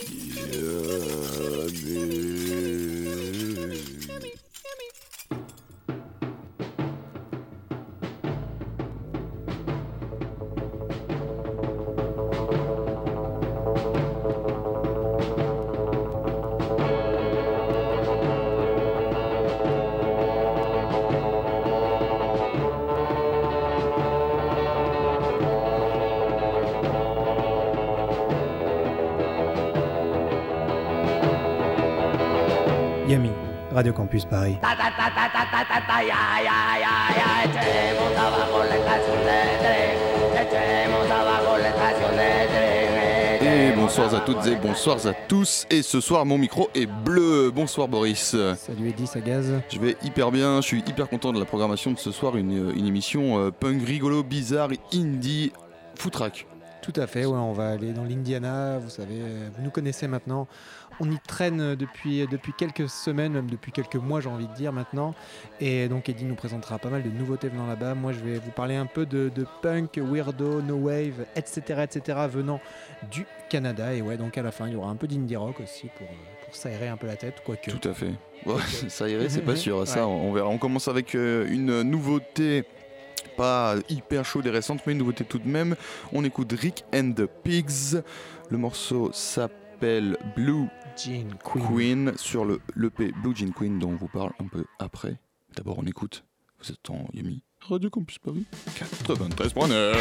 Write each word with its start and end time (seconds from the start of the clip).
Я 0.00 1.68
берегу. 1.70 2.33
Radio 33.74 33.92
Campus 33.92 34.24
Paris. 34.24 34.56
Et 43.42 43.72
bonsoir 43.72 44.14
à 44.14 44.20
toutes 44.20 44.46
et 44.46 44.54
bonsoir 44.54 45.06
à 45.06 45.12
tous. 45.12 45.66
Et 45.70 45.82
ce 45.82 46.00
soir, 46.00 46.24
mon 46.24 46.38
micro 46.38 46.70
est 46.74 46.86
bleu. 46.86 47.50
Bonsoir 47.50 47.88
Boris. 47.88 48.36
Salut 48.56 48.90
Eddy, 48.90 49.08
ça 49.08 49.18
gaz. 49.20 49.52
Je 49.68 49.80
vais 49.80 49.96
hyper 50.04 50.30
bien, 50.30 50.60
je 50.60 50.66
suis 50.66 50.78
hyper 50.86 51.08
content 51.08 51.32
de 51.32 51.40
la 51.40 51.44
programmation 51.44 51.90
de 51.90 51.98
ce 51.98 52.12
soir. 52.12 52.36
Une, 52.36 52.72
une 52.76 52.86
émission 52.86 53.40
euh, 53.40 53.50
punk 53.50 53.84
rigolo, 53.84 54.22
bizarre, 54.22 54.70
indie, 54.92 55.52
footrack. 55.96 56.46
Tout 56.84 57.00
à 57.00 57.06
fait, 57.06 57.24
ouais, 57.24 57.38
on 57.38 57.54
va 57.54 57.70
aller 57.70 57.94
dans 57.94 58.04
l'Indiana, 58.04 58.78
vous 58.78 58.90
savez, 58.90 59.14
euh, 59.18 59.48
vous 59.56 59.62
nous 59.62 59.70
connaissez 59.70 60.06
maintenant. 60.06 60.46
On 61.00 61.10
y 61.10 61.18
traîne 61.18 61.74
depuis, 61.74 62.26
depuis 62.26 62.52
quelques 62.52 62.88
semaines, 62.88 63.32
même 63.32 63.50
depuis 63.50 63.72
quelques 63.72 63.96
mois 63.96 64.20
j'ai 64.20 64.28
envie 64.28 64.48
de 64.48 64.54
dire 64.54 64.72
maintenant. 64.72 65.14
Et 65.60 65.88
donc 65.88 66.08
Eddie 66.08 66.24
nous 66.24 66.34
présentera 66.34 66.78
pas 66.78 66.90
mal 66.90 67.02
de 67.02 67.10
nouveautés 67.10 67.48
venant 67.48 67.66
là-bas. 67.66 67.94
Moi 67.94 68.12
je 68.12 68.20
vais 68.20 68.38
vous 68.38 68.50
parler 68.50 68.76
un 68.76 68.86
peu 68.86 69.06
de, 69.06 69.30
de 69.34 69.46
punk, 69.62 69.98
weirdo, 69.98 70.62
no 70.62 70.76
wave, 70.76 71.26
etc., 71.36 71.84
etc. 71.84 72.18
venant 72.30 72.60
du 73.10 73.26
Canada. 73.48 73.94
Et 73.94 74.02
ouais, 74.02 74.16
donc 74.16 74.38
à 74.38 74.42
la 74.42 74.52
fin 74.52 74.66
il 74.66 74.74
y 74.74 74.76
aura 74.76 74.90
un 74.90 74.96
peu 74.96 75.06
d'indie 75.06 75.36
rock 75.36 75.60
aussi 75.60 75.88
pour, 75.96 76.06
pour 76.44 76.54
s'aérer 76.54 76.88
un 76.88 76.96
peu 76.96 77.06
la 77.06 77.16
tête, 77.16 77.42
quoique. 77.44 77.70
Tout 77.70 77.88
à 77.88 77.94
fait. 77.94 78.12
Ouais, 78.46 79.10
irait, 79.10 79.28
c'est 79.28 79.42
pas 79.42 79.56
sûr. 79.56 79.86
Ça, 79.86 80.06
on 80.06 80.32
verra. 80.32 80.48
On 80.48 80.58
commence 80.58 80.88
avec 80.88 81.14
euh, 81.14 81.46
une 81.48 81.82
nouveauté 81.82 82.64
pas 83.36 83.74
hyper 83.88 84.24
chaude 84.24 84.46
et 84.46 84.50
récente, 84.50 84.80
mais 84.86 84.92
une 84.92 84.98
nouveauté 84.98 85.24
tout 85.24 85.38
de 85.38 85.48
même. 85.48 85.76
On 86.12 86.24
écoute 86.24 86.52
Rick 86.52 86.84
and 86.94 87.12
the 87.16 87.26
Pigs. 87.26 88.02
Le 88.50 88.58
morceau 88.58 89.10
s'appelle 89.12 90.16
Blue 90.36 90.68
Jean 90.96 91.28
Queen. 91.42 91.66
Queen 91.68 92.12
sur 92.16 92.44
le 92.44 92.60
l'EP 92.76 93.12
Blue 93.22 93.34
Jean 93.34 93.52
Queen 93.52 93.78
dont 93.78 93.90
on 93.90 93.96
vous 93.96 94.08
parle 94.08 94.32
un 94.40 94.46
peu 94.46 94.64
après. 94.78 95.18
D'abord, 95.56 95.78
on 95.78 95.86
écoute. 95.86 96.24
Vous 96.60 96.70
êtes 96.70 96.90
en 96.90 97.06
Yumi. 97.12 97.42
Radio 97.60 97.90
Campus 97.90 98.18
Paris 98.18 98.46
93.9. 98.76 99.94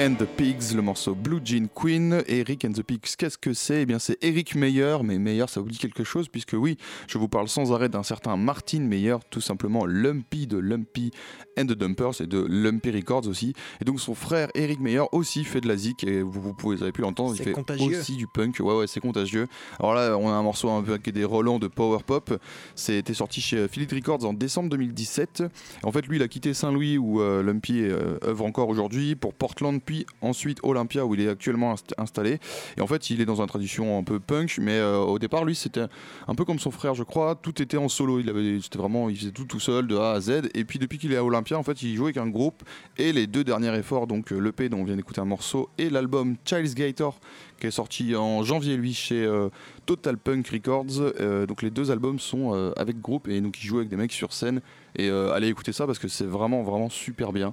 and 0.00 0.14
the 0.14 0.24
Pigs, 0.24 0.74
le 0.74 0.80
morceau 0.80 1.14
Blue 1.14 1.40
Jean 1.44 1.66
Queen. 1.74 2.22
Et 2.26 2.42
Rick 2.42 2.64
and 2.64 2.72
the 2.72 2.82
Pigs, 2.82 3.16
qu'est-ce 3.18 3.36
que 3.36 3.52
c'est? 3.52 3.82
Eh 3.82 3.86
bien 3.86 3.98
c'est 3.98 4.16
Eric 4.24 4.54
Meyer, 4.54 4.96
mais 5.04 5.18
Meyer 5.18 5.44
ça 5.46 5.60
vous 5.60 5.68
dit 5.68 5.76
quelque 5.76 6.04
chose? 6.04 6.28
Puisque 6.28 6.54
oui, 6.54 6.78
je 7.06 7.18
vous 7.18 7.28
parle 7.28 7.48
sans 7.48 7.72
arrêt 7.72 7.90
d'un 7.90 8.02
certain 8.02 8.36
Martin 8.38 8.80
Meyer, 8.80 9.16
tout 9.28 9.42
simplement 9.42 9.84
Lumpy 9.84 10.46
de 10.46 10.56
Lumpy 10.56 11.10
and 11.58 11.66
the 11.66 11.72
Dumpers 11.72 12.22
et 12.22 12.26
de 12.26 12.40
Lumpy 12.48 12.90
Records 12.92 13.28
aussi. 13.28 13.52
Et 13.82 13.84
donc 13.84 14.00
son 14.00 14.14
frère 14.14 14.48
Eric 14.54 14.80
Meyer 14.80 15.02
aussi 15.12 15.44
fait 15.44 15.60
de 15.60 15.68
la 15.68 15.76
zik 15.76 16.02
et 16.04 16.22
vous, 16.22 16.40
vous, 16.40 16.54
pouvez- 16.54 16.76
vous 16.76 16.82
avez 16.82 16.92
pu 16.92 17.02
l'entendre, 17.02 17.34
il 17.36 17.42
fait 17.42 17.52
contagieux. 17.52 17.98
aussi 18.00 18.16
du 18.16 18.26
punk. 18.26 18.56
Ouais 18.60 18.74
ouais, 18.74 18.86
c'est 18.86 19.00
contagieux. 19.00 19.48
Alors 19.78 19.92
là, 19.94 20.16
on 20.16 20.28
a 20.28 20.32
un 20.32 20.42
morceau 20.42 20.70
un 20.70 20.82
peu 20.82 20.92
avec 20.92 21.10
des 21.10 21.24
relents 21.24 21.58
de 21.58 21.66
power 21.68 21.98
pop. 22.06 22.40
C'était 22.74 23.14
sorti 23.14 23.42
chez 23.42 23.68
Philippe 23.68 23.92
Records 23.92 24.24
en 24.24 24.32
décembre 24.32 24.70
2017. 24.70 25.42
En 25.82 25.92
fait, 25.92 26.06
lui, 26.06 26.16
il 26.16 26.22
a 26.22 26.28
quitté 26.28 26.54
Saint-Louis 26.54 26.96
où 26.96 27.20
euh, 27.20 27.42
Lumpy 27.42 27.82
euh, 27.82 28.16
œuvre 28.24 28.46
encore 28.46 28.68
aujourd'hui 28.70 29.14
pour 29.14 29.34
Portland, 29.34 29.80
puis 29.84 29.99
ensuite 30.20 30.58
Olympia 30.62 31.04
où 31.06 31.14
il 31.14 31.20
est 31.20 31.28
actuellement 31.28 31.74
inst- 31.74 31.92
installé. 31.98 32.38
Et 32.76 32.80
en 32.80 32.86
fait, 32.86 33.10
il 33.10 33.20
est 33.20 33.24
dans 33.24 33.40
une 33.40 33.46
tradition 33.46 33.98
un 33.98 34.02
peu 34.02 34.20
punk, 34.20 34.58
mais 34.60 34.78
euh, 34.78 34.98
au 34.98 35.18
départ, 35.18 35.44
lui, 35.44 35.54
c'était 35.54 35.86
un 36.28 36.34
peu 36.34 36.44
comme 36.44 36.58
son 36.58 36.70
frère, 36.70 36.94
je 36.94 37.02
crois. 37.02 37.34
Tout 37.34 37.60
était 37.62 37.76
en 37.76 37.88
solo. 37.88 38.20
Il 38.20 38.28
avait, 38.28 38.60
c'était 38.60 38.78
vraiment, 38.78 39.08
il 39.08 39.16
faisait 39.16 39.30
tout 39.30 39.44
tout 39.44 39.60
seul 39.60 39.86
de 39.86 39.96
A 39.96 40.12
à 40.12 40.20
Z. 40.20 40.50
Et 40.54 40.64
puis 40.64 40.78
depuis 40.78 40.98
qu'il 40.98 41.12
est 41.12 41.16
à 41.16 41.24
Olympia, 41.24 41.58
en 41.58 41.62
fait, 41.62 41.82
il 41.82 41.94
joue 41.96 42.04
avec 42.04 42.16
un 42.16 42.28
groupe. 42.28 42.62
Et 42.98 43.12
les 43.12 43.26
deux 43.26 43.44
derniers 43.44 43.74
efforts, 43.76 44.06
donc 44.06 44.32
euh, 44.32 44.38
l'EP 44.38 44.68
dont 44.68 44.78
on 44.78 44.84
vient 44.84 44.96
d'écouter 44.96 45.20
un 45.20 45.26
morceau 45.26 45.68
et 45.78 45.90
l'album 45.90 46.36
Child's 46.44 46.74
Gator 46.74 47.18
qui 47.60 47.66
est 47.66 47.70
sorti 47.70 48.16
en 48.16 48.42
janvier 48.42 48.76
lui 48.76 48.94
chez 48.94 49.22
euh, 49.22 49.50
Total 49.84 50.16
Punk 50.16 50.48
Records. 50.48 51.12
Donc 51.46 51.60
les 51.62 51.70
deux 51.70 51.90
albums 51.90 52.18
sont 52.18 52.72
avec 52.76 53.00
groupe 53.00 53.28
et 53.28 53.40
donc 53.40 53.62
il 53.62 53.66
joue 53.66 53.78
avec 53.78 53.90
des 53.90 53.96
mecs 53.96 54.12
sur 54.12 54.32
scène. 54.32 54.62
Et 54.96 55.10
allez 55.10 55.48
écouter 55.48 55.72
ça 55.72 55.86
parce 55.86 55.98
que 55.98 56.08
c'est 56.08 56.24
vraiment 56.24 56.62
vraiment 56.62 56.88
super 56.88 57.32
bien. 57.32 57.52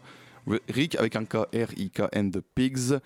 Rick 0.70 0.96
avec 0.96 1.16
un 1.16 1.26
K, 1.26 1.48
R-I-K 1.54 2.10
and 2.16 2.32
the 2.32 2.42
Pigs. 2.56 3.00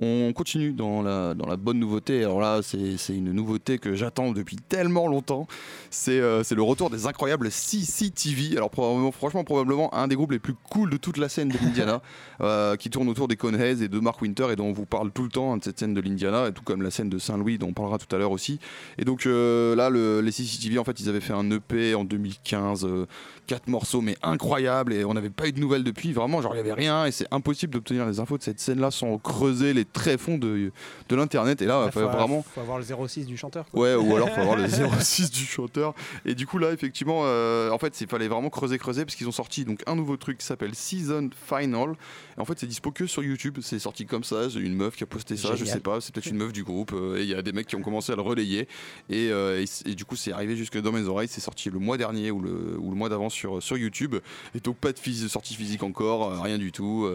On 0.00 0.32
continue 0.34 0.72
dans 0.72 1.00
la, 1.02 1.32
dans 1.34 1.46
la 1.46 1.56
bonne 1.56 1.78
nouveauté. 1.78 2.22
Alors 2.22 2.40
là, 2.40 2.60
c'est 2.62 2.96
une 3.16 3.32
nouveauté 3.32 3.78
que 3.78 3.94
j'attends 3.94 4.32
depuis 4.32 4.56
tellement 4.56 5.08
longtemps. 5.08 5.46
C'est 5.90 6.20
euh, 6.20 6.42
le 6.54 6.62
retour 6.62 6.90
des 6.90 7.06
incroyables 7.06 7.50
CCTV. 7.50 8.56
Alors 8.58 8.68
probablement, 8.70 9.10
franchement, 9.10 9.42
probablement 9.44 9.94
un 9.94 10.06
des 10.08 10.14
groupes 10.16 10.32
les 10.32 10.38
plus 10.38 10.54
cool 10.70 10.90
de 10.90 10.96
toute 10.98 11.16
la 11.16 11.28
scène 11.30 11.48
de 11.48 11.56
l'Indiana, 11.58 12.02
euh, 12.42 12.76
qui 12.76 12.90
tourne 12.90 13.08
autour 13.08 13.26
des 13.26 13.36
Coneheads 13.36 13.82
et 13.82 13.88
de 13.88 13.98
Mark 13.98 14.20
Winter 14.20 14.48
et 14.52 14.56
dont 14.56 14.66
on 14.66 14.72
vous 14.72 14.84
parle 14.84 15.10
tout 15.12 15.22
le 15.22 15.30
temps 15.30 15.54
hein, 15.54 15.56
de 15.56 15.64
cette 15.64 15.78
scène 15.78 15.94
de 15.94 16.00
l'Indiana, 16.02 16.48
et 16.48 16.52
tout 16.52 16.62
comme 16.62 16.82
la 16.82 16.90
scène 16.90 17.08
de 17.08 17.18
Saint-Louis 17.18 17.56
dont 17.56 17.68
on 17.68 17.72
parlera 17.72 17.96
tout 17.96 18.14
à 18.14 18.18
l'heure 18.18 18.32
aussi. 18.32 18.58
Et 18.98 19.04
donc 19.06 19.24
euh, 19.24 19.74
là, 19.76 19.88
le- 19.88 20.20
les 20.20 20.30
CCTV, 20.32 20.78
en 20.78 20.84
fait, 20.84 21.00
ils 21.00 21.08
avaient 21.08 21.20
fait 21.20 21.32
un 21.32 21.50
EP 21.50 21.94
en 21.94 22.04
2015, 22.04 22.84
euh, 22.84 23.06
quatre 23.46 23.68
morceaux 23.68 24.02
mais 24.02 24.18
incroyables, 24.22 24.92
et 24.92 25.06
on 25.06 25.14
n'avait 25.14 25.30
pas 25.30 25.48
eu 25.48 25.52
de 25.52 25.60
nouvelles 25.60 25.84
depuis. 25.84 26.12
Vraiment, 26.12 26.42
genre 26.42 26.54
il 26.54 26.58
y 26.58 26.60
avait 26.60 26.74
rien, 26.74 27.06
et 27.06 27.12
c'est 27.12 27.28
impossible 27.30 27.72
d'obtenir 27.72 28.04
les 28.04 28.20
infos 28.20 28.36
de 28.36 28.42
cette 28.42 28.60
scène-là 28.60 28.90
sans 28.90 29.16
creuser 29.16 29.72
les 29.72 29.85
très 29.92 30.18
fonds 30.18 30.38
de, 30.38 30.72
de 31.08 31.16
l'internet. 31.16 31.62
Et 31.62 31.66
là, 31.66 31.84
il 31.86 31.92
faut, 31.92 32.00
vraiment. 32.08 32.42
faut 32.54 32.60
avoir 32.60 32.78
le 32.78 32.84
06 32.84 33.26
du 33.26 33.36
chanteur. 33.36 33.66
quoi. 33.70 33.80
Ouais, 33.82 33.94
ou 33.94 34.14
alors 34.16 34.30
faut 34.30 34.40
avoir 34.40 34.56
le 34.56 34.66
06 35.00 35.30
du 35.30 35.44
chanteur. 35.44 35.94
Et 36.24 36.34
du 36.34 36.46
coup 36.46 36.58
là, 36.58 36.72
effectivement, 36.72 37.22
euh, 37.24 37.70
en 37.70 37.78
fait, 37.78 38.00
il 38.00 38.06
fallait 38.08 38.28
vraiment 38.28 38.50
creuser, 38.50 38.78
creuser, 38.78 39.04
parce 39.04 39.16
qu'ils 39.16 39.28
ont 39.28 39.32
sorti 39.32 39.64
donc 39.64 39.82
un 39.86 39.94
nouveau 39.96 40.16
truc 40.16 40.38
qui 40.38 40.46
s'appelle 40.46 40.74
Season 40.74 41.30
Final. 41.48 41.90
Et 42.36 42.40
en 42.40 42.44
fait, 42.44 42.58
c'est 42.58 42.66
dispo 42.66 42.90
que 42.90 43.06
sur 43.06 43.22
YouTube. 43.22 43.58
C'est 43.62 43.78
sorti 43.78 44.06
comme 44.06 44.24
ça. 44.24 44.48
Une 44.56 44.74
meuf 44.74 44.96
qui 44.96 45.04
a 45.04 45.06
posté 45.06 45.36
ça. 45.36 45.54
Je 45.54 45.64
sais 45.64 45.80
pas. 45.80 46.00
C'est 46.00 46.14
peut-être 46.14 46.26
une 46.26 46.36
meuf 46.36 46.52
du 46.52 46.64
groupe. 46.64 46.92
euh, 46.92 47.18
et 47.18 47.22
il 47.22 47.28
y 47.28 47.34
a 47.34 47.42
des 47.42 47.52
mecs 47.52 47.66
qui 47.66 47.76
ont 47.76 47.82
commencé 47.82 48.12
à 48.12 48.16
le 48.16 48.22
relayer. 48.22 48.68
Et, 49.10 49.30
euh, 49.30 49.64
et 49.84 49.94
du 49.94 50.04
coup, 50.04 50.16
c'est 50.16 50.32
arrivé 50.32 50.56
jusque 50.56 50.80
dans 50.80 50.92
mes 50.92 51.06
oreilles. 51.08 51.28
C'est 51.28 51.40
sorti 51.40 51.70
le 51.70 51.78
mois 51.78 51.96
dernier 51.96 52.30
ou 52.30 52.40
le, 52.40 52.76
ou 52.78 52.90
le 52.90 52.96
mois 52.96 53.08
d'avant 53.08 53.28
sur, 53.30 53.62
sur 53.62 53.76
YouTube. 53.76 54.16
Et 54.54 54.60
donc 54.60 54.76
pas 54.76 54.92
de 54.92 54.98
sortie 55.28 55.54
physique 55.54 55.82
encore, 55.82 56.42
rien 56.42 56.58
du 56.58 56.72
tout. 56.72 57.08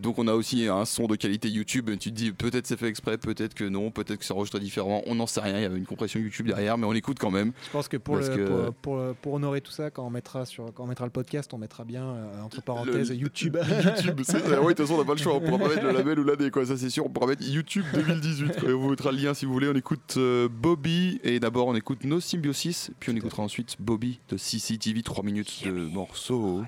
Donc 0.00 0.18
on 0.18 0.26
a 0.28 0.34
aussi 0.34 0.66
un 0.68 0.84
son 0.84 1.06
de 1.06 1.16
qualité 1.16 1.48
YouTube. 1.48 1.90
Tu 2.00 2.10
te 2.10 2.14
dis 2.14 2.32
peut-être 2.32 2.66
c'est 2.66 2.76
fait 2.78 2.88
exprès, 2.88 3.16
peut-être 3.18 3.54
que 3.54 3.64
non, 3.64 3.90
peut-être 3.90 4.18
que 4.18 4.24
c'est 4.24 4.32
enregistré 4.34 4.60
différemment. 4.60 5.02
On 5.06 5.14
n'en 5.14 5.26
sait 5.26 5.40
rien. 5.40 5.58
Il 5.58 5.62
y 5.62 5.66
avait 5.66 5.78
une 5.78 5.86
compression 5.86 6.18
YouTube 6.20 6.46
derrière, 6.46 6.76
mais 6.78 6.86
on 6.86 6.92
écoute 6.94 7.18
quand 7.20 7.30
même. 7.30 7.52
Je 7.66 7.70
pense 7.70 7.88
que 7.88 7.96
pour, 7.96 8.16
Parce 8.16 8.28
le, 8.30 8.36
que- 8.36 8.44
pour, 8.70 8.74
pour- 8.74 9.14
pour 9.16 9.32
honorer 9.34 9.60
tout 9.60 9.70
ça, 9.72 9.90
quand 9.90 10.06
on 10.06 10.10
mettra, 10.10 10.46
sur, 10.46 10.72
quand 10.74 10.84
on 10.84 10.86
mettra 10.88 11.04
le 11.04 11.10
podcast, 11.12 11.52
on 11.54 11.58
mettra 11.58 11.84
bien 11.84 12.04
euh, 12.04 12.42
entre 12.42 12.62
parenthèses 12.62 13.10
Le- 13.10 13.16
YouTube. 13.16 13.56
YouTube, 13.84 14.20
c'est 14.24 14.40
ça. 14.40 14.60
Oui, 14.60 14.68
de 14.74 14.78
toute 14.78 14.86
façon, 14.86 14.94
on 14.94 14.98
n'a 14.98 15.04
pas 15.04 15.12
le 15.14 15.18
choix. 15.18 15.34
On 15.36 15.40
pourra 15.40 15.58
pas 15.58 15.68
mettre 15.68 15.82
le 15.84 15.92
label 15.92 16.18
ou 16.18 16.24
l'année, 16.24 16.50
quoi. 16.50 16.66
Ça, 16.66 16.76
c'est 16.76 16.90
sûr. 16.90 17.06
On 17.06 17.10
pourra 17.10 17.26
mettre 17.28 17.42
YouTube 17.48 17.84
2018. 17.94 18.60
quoi. 18.60 18.68
Et 18.68 18.72
on 18.72 18.80
vous 18.80 18.90
mettra 18.90 19.12
le 19.12 19.18
lien 19.18 19.34
si 19.34 19.44
vous 19.46 19.52
voulez. 19.52 19.68
On 19.68 19.74
écoute 19.74 20.14
euh, 20.16 20.48
Bobby. 20.48 21.20
Et 21.24 21.38
d'abord, 21.40 21.68
on 21.68 21.74
écoute 21.74 22.04
No 22.04 22.20
Symbiosis. 22.20 22.90
Puis 23.00 23.12
on 23.12 23.16
écoutera 23.16 23.42
ensuite 23.42 23.76
Bobby 23.78 24.18
de 24.28 24.36
CCTV. 24.36 25.02
3 25.02 25.24
minutes 25.24 25.62
de 25.64 25.70
morceaux. 25.70 26.62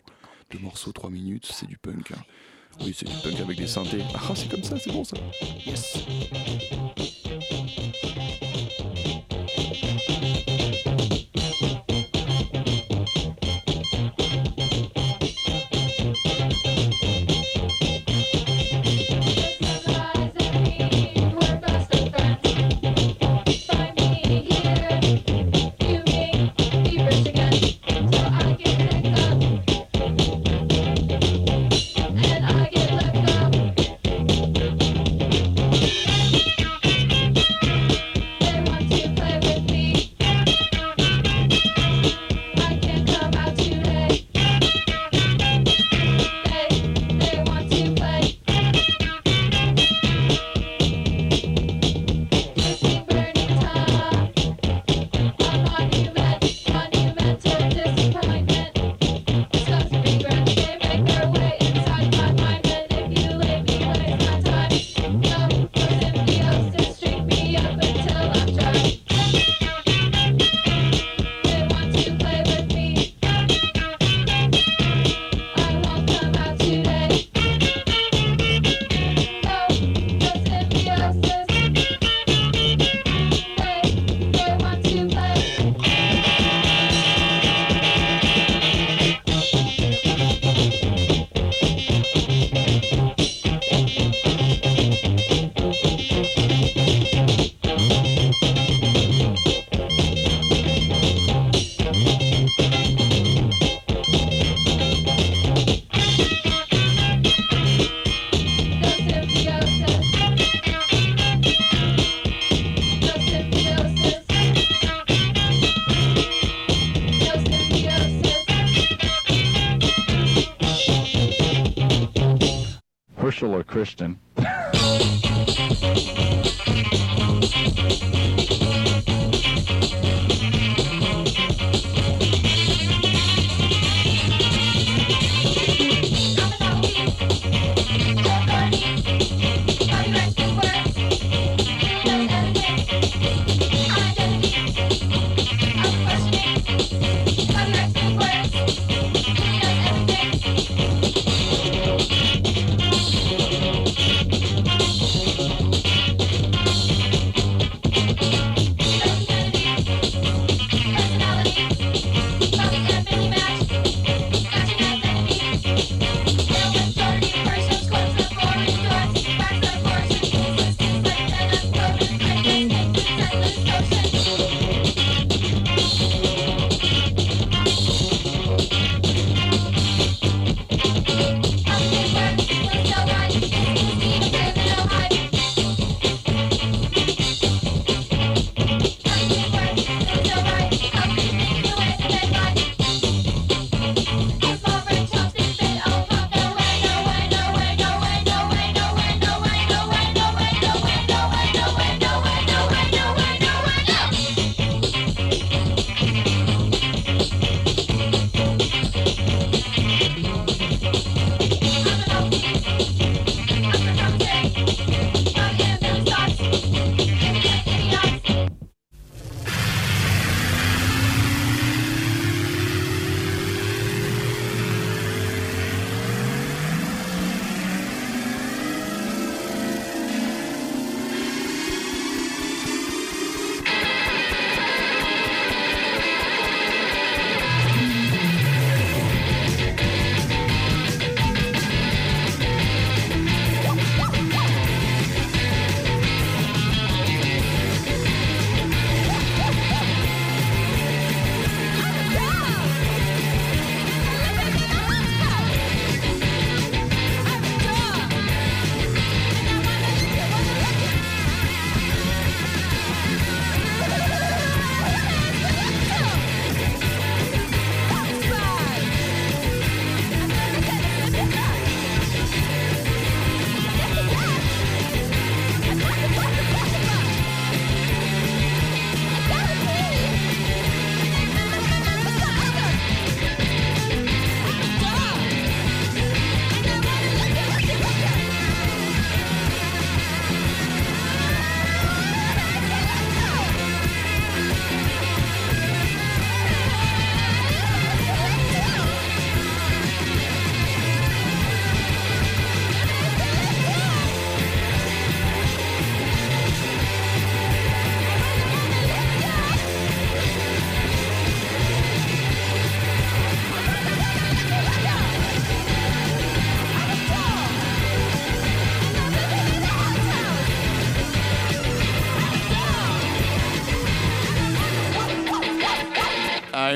De 0.53 0.59
morceaux, 0.59 0.93
3 0.93 1.11
minutes. 1.11 1.49
C'est 1.53 1.67
du 1.67 1.77
punk. 1.77 2.13
hein. 2.13 2.21
Oui, 2.81 2.95
c'est 2.97 3.07
du 3.07 3.15
punk 3.23 3.41
avec 3.41 3.59
des 3.59 3.67
synthés. 3.67 4.03
Ah, 4.15 4.33
c'est 4.35 4.49
comme 4.49 4.63
ça, 4.63 4.77
c'est 4.79 4.93
bon 4.93 5.05
ça. 5.05 5.17
Yes. 5.67 5.99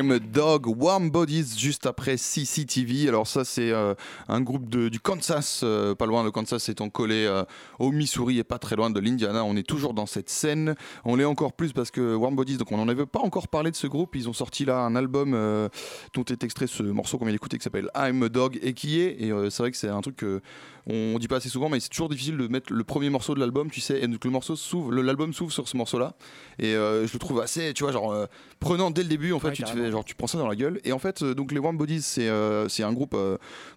I'm 0.00 0.12
a 0.12 0.19
Dog, 0.19 0.66
Warm 0.66 1.11
Bodies 1.11 1.59
juste 1.59 1.85
après 1.85 2.16
CCTV. 2.16 3.07
Alors 3.09 3.26
ça 3.26 3.45
c'est 3.45 3.71
euh, 3.71 3.95
un 4.28 4.40
groupe 4.40 4.75
du 4.75 4.99
Kansas, 4.99 5.61
euh, 5.62 5.95
pas 5.95 6.07
loin, 6.07 6.25
le 6.25 6.30
Kansas 6.30 6.71
étant 6.71 6.88
collé 6.88 7.26
euh, 7.26 7.45
au 7.78 7.92
Missouri 7.92 8.38
et 8.38 8.45
pas 8.45 8.59
très 8.59 8.76
loin 8.76 8.88
de 8.88 8.99
l'Indiana. 8.99 9.45
On 9.45 9.57
est 9.57 9.66
toujours 9.66 9.92
dans 9.92 10.07
cette 10.07 10.30
scène. 10.30 10.75
On 11.04 11.16
l'est 11.16 11.26
encore 11.26 11.52
plus 11.52 11.75
parce 11.75 11.90
que 11.90 12.14
Warm 12.14 12.35
Bodies, 12.35 12.57
donc 12.57 12.73
on 12.73 12.78
n'en 12.78 12.88
avait 12.88 13.04
pas 13.04 13.21
encore 13.21 13.49
parlé 13.49 13.71
de 13.71 13.76
ce 13.76 13.87
groupe. 13.87 14.16
Ils 14.16 14.26
ont 14.26 14.33
sorti 14.33 14.64
là 14.64 14.78
un 14.78 14.97
album 14.97 15.33
dont 16.14 16.25
est 16.25 16.45
extrait 16.45 16.66
ce 16.66 16.83
morceau 16.83 17.19
qu'on 17.19 17.26
vient 17.26 17.35
d'écouter 17.35 17.59
qui 17.59 17.64
s'appelle 17.64 17.90
I'm 17.95 18.23
a 18.23 18.30
Dog 18.30 18.59
et 18.62 18.73
qui 18.73 19.02
est, 19.02 19.21
et 19.21 19.30
c'est 19.50 19.62
vrai 19.62 19.71
que 19.71 19.76
c'est 19.76 19.88
un 19.88 20.00
truc 20.00 20.25
on 20.87 21.19
dit 21.19 21.29
pas 21.29 21.37
assez 21.37 21.49
souvent, 21.49 21.69
mais 21.69 21.81
c'est 21.81 21.89
toujours 21.89 22.09
difficile 22.09 22.37
de 22.37 22.49
mettre 22.49 22.73
le 22.73 22.85
premier 22.85 23.11
morceau 23.11 23.35
de 23.35 23.41
l'album, 23.41 23.71
tu 23.71 23.81
sais, 23.81 24.01
et 24.01 24.07
donc 24.07 24.25
le 24.25 24.31
morceau 24.31 24.57
s'ouvre, 24.57 24.93
l'album 24.93 25.33
s'ouvre 25.33 25.53
sur 25.53 25.69
ce 25.69 25.77
morceau-là, 25.77 26.15
et 26.59 26.75
euh, 26.75 27.07
je 27.07 27.13
le 27.13 27.19
trouve 27.19 27.41
assez, 27.41 27.73
tu 27.75 27.85
vois, 27.85 27.93
genre 27.93 28.13
euh, 28.13 28.27
prenant 28.59 28.91
dès 28.91 29.03
le 29.03 29.09
début. 29.09 29.33
En 29.33 29.41
fait, 29.41 29.49
Ouais, 29.49 29.55
tu 29.55 29.63
te 29.65 29.71
fais, 29.71 29.91
genre 29.91 30.05
tu 30.05 30.15
prends 30.15 30.27
ça 30.27 30.39
dans 30.39 30.47
la 30.47 30.55
gueule. 30.55 30.81
Et 30.85 30.93
en 30.93 31.01
fait, 31.01 31.23
euh, 31.23 31.35
donc 31.35 31.51
les 31.51 31.59
Warm 31.59 31.77
Bodies, 31.77 32.03
c'est 32.03 32.29
un 32.29 32.93
groupe 32.93 33.17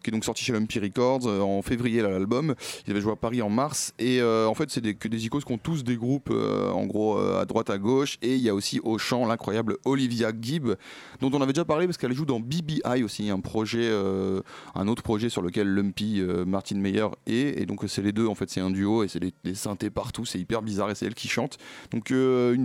qui 0.04 0.10
est 0.10 0.14
donc 0.14 0.24
sorti 0.24 0.44
chez 0.44 0.54
Lumpy 0.54 0.80
Records 0.80 1.26
en 1.26 1.62
février 1.62 2.02
l'album. 2.02 2.56
Ils 2.86 2.92
avaient 2.92 3.02
joué 3.02 3.14
à 3.14 3.16
Paris 3.16 3.42
en 3.42 3.50
mars, 3.50 3.94
et 4.00 4.22
en 4.22 4.54
fait, 4.54 4.70
c'est 4.70 4.82
des, 4.82 4.96
que 4.96 5.08
des 5.08 5.26
icônes 5.26 5.44
qui 5.44 5.52
ont 5.52 5.58
tous 5.58 5.84
des 5.84 5.96
groupes, 5.96 6.32
en 6.32 6.86
gros, 6.86 7.18
à 7.18 7.46
droite, 7.46 7.70
à 7.70 7.78
gauche, 7.78 8.18
et 8.22 8.36
il 8.36 8.42
y 8.42 8.50
a 8.50 8.56
aussi 8.56 8.80
au 8.84 8.98
chant 8.98 9.26
l'incroyable 9.26 9.78
Olivia 9.86 10.32
Gibb, 10.40 10.76
dont 11.20 11.32
on 11.34 11.42
avait 11.42 11.54
déjà 11.54 11.66
parlé 11.66 11.86
parce 11.86 11.98
qu'elle 11.98 12.14
joue 12.14 12.26
dans 12.26 12.40
BBI 12.40 13.04
aussi, 13.04 13.30
un 13.30 13.40
projet, 13.40 13.92
un 14.76 14.88
autre 14.88 15.04
projet 15.04 15.30
sur 15.30 15.42
lequel 15.42 15.68
Lumpy, 15.68 16.22
Martin 16.46 16.78
Meyer 16.78 16.93
et 17.26 17.66
donc 17.66 17.84
c'est 17.88 18.02
les 18.02 18.12
deux 18.12 18.28
en 18.28 18.36
fait, 18.36 18.50
c'est 18.50 18.62
un 18.62 18.72
duo 18.72 19.04
et 19.04 19.08
c'est 19.08 19.20
des, 19.20 19.56
synthés 19.56 19.90
partout, 19.90 20.26
c'est 20.26 20.40
hyper 20.40 20.62
bizarre 20.62 20.92
et 20.92 20.96
c'est 20.96 21.06
elle 21.06 21.16
qui 21.16 21.28
chante. 21.28 21.58
Donc 21.92 22.12
euh, 22.12 22.56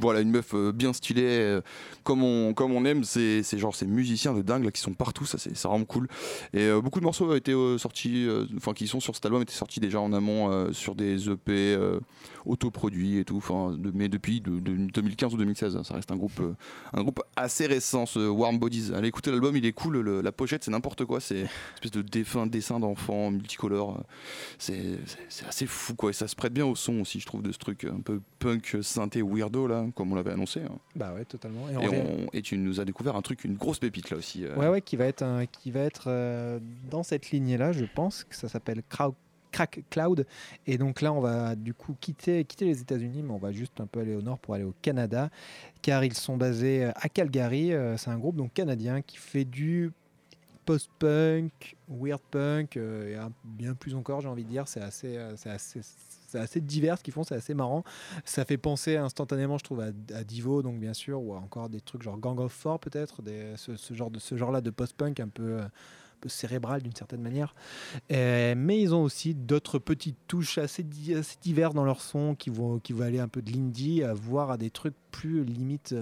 voilà, 0.00 0.20
une 0.20 0.30
meuf 0.30 0.54
euh, 0.54 0.72
bien 0.72 0.92
stylée, 0.92 1.22
euh, 1.24 1.60
comme 2.02 2.22
on 2.22 2.54
comme 2.54 2.72
on 2.72 2.84
aime, 2.84 3.04
c'est 3.04 3.42
genre 3.58 3.74
ces 3.74 3.86
musiciens 3.86 4.34
de 4.34 4.42
dingue 4.42 4.64
là 4.64 4.70
qui 4.70 4.80
sont 4.80 4.94
partout, 4.94 5.24
ça 5.24 5.38
c'est 5.38 5.54
rend 5.66 5.84
cool. 5.84 6.08
Et 6.52 6.70
beaucoup 6.82 7.00
de 7.00 7.04
morceaux 7.04 7.30
ont 7.30 7.34
été 7.34 7.52
sortis, 7.78 8.26
enfin 8.56 8.72
qui 8.72 8.86
sont 8.86 9.00
sur 9.00 9.14
cet 9.14 9.24
album 9.26 9.42
étaient 9.42 9.52
sortis 9.52 9.80
déjà 9.80 10.00
en 10.00 10.12
amont 10.12 10.72
sur 10.72 10.94
des 10.94 11.30
EP 11.30 11.76
autoproduits 12.46 13.18
et 13.18 13.24
tout, 13.24 13.42
de- 13.76 13.92
mais 13.94 14.08
depuis 14.08 14.40
de, 14.40 14.60
de 14.60 14.90
2015 14.92 15.34
ou 15.34 15.36
2016, 15.38 15.82
ça 15.82 15.94
reste 15.94 16.10
un 16.12 16.16
groupe 16.16 16.40
un 16.92 17.02
groupe 17.02 17.22
assez 17.36 17.66
récent, 17.66 18.06
ce 18.06 18.28
Warm 18.28 18.58
Bodies. 18.58 18.92
Allez 18.94 19.08
écouter 19.08 19.30
l'album, 19.30 19.56
il 19.56 19.64
est 19.66 19.72
cool. 19.72 19.98
la 20.20 20.32
pochette, 20.32 20.64
c'est 20.64 20.70
n'importe 20.70 21.04
quoi. 21.04 21.20
C'est 21.20 21.46
espèce 21.74 21.90
de 21.90 22.02
défunt 22.02 22.46
dessin 22.46 22.80
d'enfant 22.80 23.30
multicolore. 23.30 23.73
C'est 24.58 24.98
c'est- 25.28 25.46
assez 25.46 25.66
fou, 25.66 25.94
quoi. 25.94 26.10
Et 26.10 26.12
ça 26.12 26.28
se 26.28 26.34
prête 26.36 26.52
bien 26.52 26.66
au 26.66 26.74
son 26.74 27.00
aussi, 27.00 27.20
je 27.20 27.26
trouve, 27.26 27.42
de 27.42 27.52
ce 27.52 27.58
truc 27.58 27.84
un 27.84 28.00
peu 28.00 28.20
punk, 28.38 28.78
synthé, 28.82 29.22
weirdo, 29.22 29.66
là, 29.66 29.86
comme 29.94 30.12
on 30.12 30.14
l'avait 30.14 30.32
annoncé. 30.32 30.60
hein. 30.62 30.78
Bah 30.96 31.12
ouais, 31.14 31.24
totalement. 31.24 31.68
Et, 31.68 31.72
Et, 31.72 31.76
on 31.76 31.88
vient- 31.88 32.04
on- 32.04 32.26
et 32.32 32.42
tu 32.42 32.56
nous 32.56 32.80
as 32.80 32.84
découvert 32.84 33.16
un 33.16 33.22
truc, 33.22 33.44
une 33.44 33.54
grosse 33.56 33.78
pépite, 33.78 34.10
là 34.10 34.16
aussi. 34.16 34.44
euh. 34.44 34.54
Ouais, 34.56 34.68
ouais, 34.68 34.80
qui 34.82 34.96
va 34.96 35.06
être, 35.06 35.22
un- 35.22 35.46
qui 35.46 35.70
va 35.70 35.80
être 35.80 36.04
euh, 36.08 36.58
dans 36.90 37.02
cette 37.02 37.30
lignée-là, 37.30 37.72
je 37.72 37.84
pense 37.84 38.24
que 38.24 38.34
ça 38.36 38.48
s'appelle 38.48 38.82
Crowd- 38.88 39.14
Crack 39.52 39.84
Cloud. 39.88 40.26
Et 40.66 40.78
donc 40.78 41.00
là, 41.00 41.12
on 41.12 41.20
va 41.20 41.54
du 41.54 41.74
coup 41.74 41.94
quitter, 42.00 42.44
quitter 42.44 42.64
les 42.64 42.80
États-Unis, 42.80 43.22
mais 43.22 43.30
on 43.30 43.38
va 43.38 43.52
juste 43.52 43.80
un 43.80 43.86
peu 43.86 44.00
aller 44.00 44.16
au 44.16 44.20
nord 44.20 44.40
pour 44.40 44.54
aller 44.54 44.64
au 44.64 44.74
Canada, 44.82 45.30
car 45.80 46.02
ils 46.02 46.14
sont 46.14 46.36
basés 46.36 46.86
à 46.96 47.08
Calgary. 47.08 47.72
Euh, 47.72 47.96
C'est 47.96 48.10
un 48.10 48.18
groupe 48.18 48.34
donc 48.34 48.52
canadien 48.52 49.00
qui 49.00 49.16
fait 49.16 49.44
du 49.44 49.92
post-punk, 50.64 51.76
weird 51.88 52.20
punk, 52.30 52.76
euh, 52.76 53.26
et 53.26 53.30
bien 53.44 53.74
plus 53.74 53.94
encore, 53.94 54.20
j'ai 54.20 54.28
envie 54.28 54.44
de 54.44 54.48
dire. 54.48 54.68
C'est 54.68 54.80
assez, 54.80 55.16
euh, 55.16 55.34
assez, 55.46 55.80
assez 56.34 56.60
divers 56.60 56.98
ce 56.98 57.02
qu'ils 57.02 57.14
font, 57.14 57.24
c'est 57.24 57.34
assez 57.34 57.54
marrant. 57.54 57.84
Ça 58.24 58.44
fait 58.44 58.56
penser 58.56 58.96
instantanément, 58.96 59.58
je 59.58 59.64
trouve, 59.64 59.80
à, 59.80 60.24
Divo, 60.24 60.62
donc 60.62 60.78
bien 60.78 60.94
sûr, 60.94 61.20
ou 61.20 61.34
encore 61.34 61.68
des 61.68 61.80
trucs 61.80 62.02
genre 62.02 62.18
Gang 62.18 62.38
of 62.40 62.52
Four 62.52 62.80
peut-être, 62.80 63.22
ce, 63.56 63.94
genre 63.94 64.10
de 64.10 64.18
ce 64.18 64.36
genre-là 64.36 64.60
de 64.60 64.70
post-punk 64.70 65.20
un 65.20 65.28
peu, 65.28 65.60
euh, 65.60 65.62
cérébral 66.26 66.82
d'une 66.82 66.94
certaine 66.94 67.20
manière. 67.20 67.54
Mais 68.08 68.80
ils 68.80 68.94
ont 68.94 69.02
aussi 69.02 69.34
d'autres 69.34 69.78
petites 69.78 70.16
touches 70.26 70.56
assez, 70.56 70.82
di- 70.82 71.14
assez 71.14 71.36
diverses 71.42 71.74
dans 71.74 71.84
leur 71.84 72.00
son 72.00 72.34
qui 72.34 72.48
vont, 72.48 72.78
qui 72.78 72.94
vont 72.94 73.04
aller 73.04 73.20
un 73.20 73.28
peu 73.28 73.42
de 73.42 73.52
l'indie, 73.52 74.02
à 74.02 74.14
voire 74.14 74.50
à 74.50 74.56
des 74.56 74.70
trucs 74.70 74.94
plus 75.10 75.44
limite. 75.44 75.94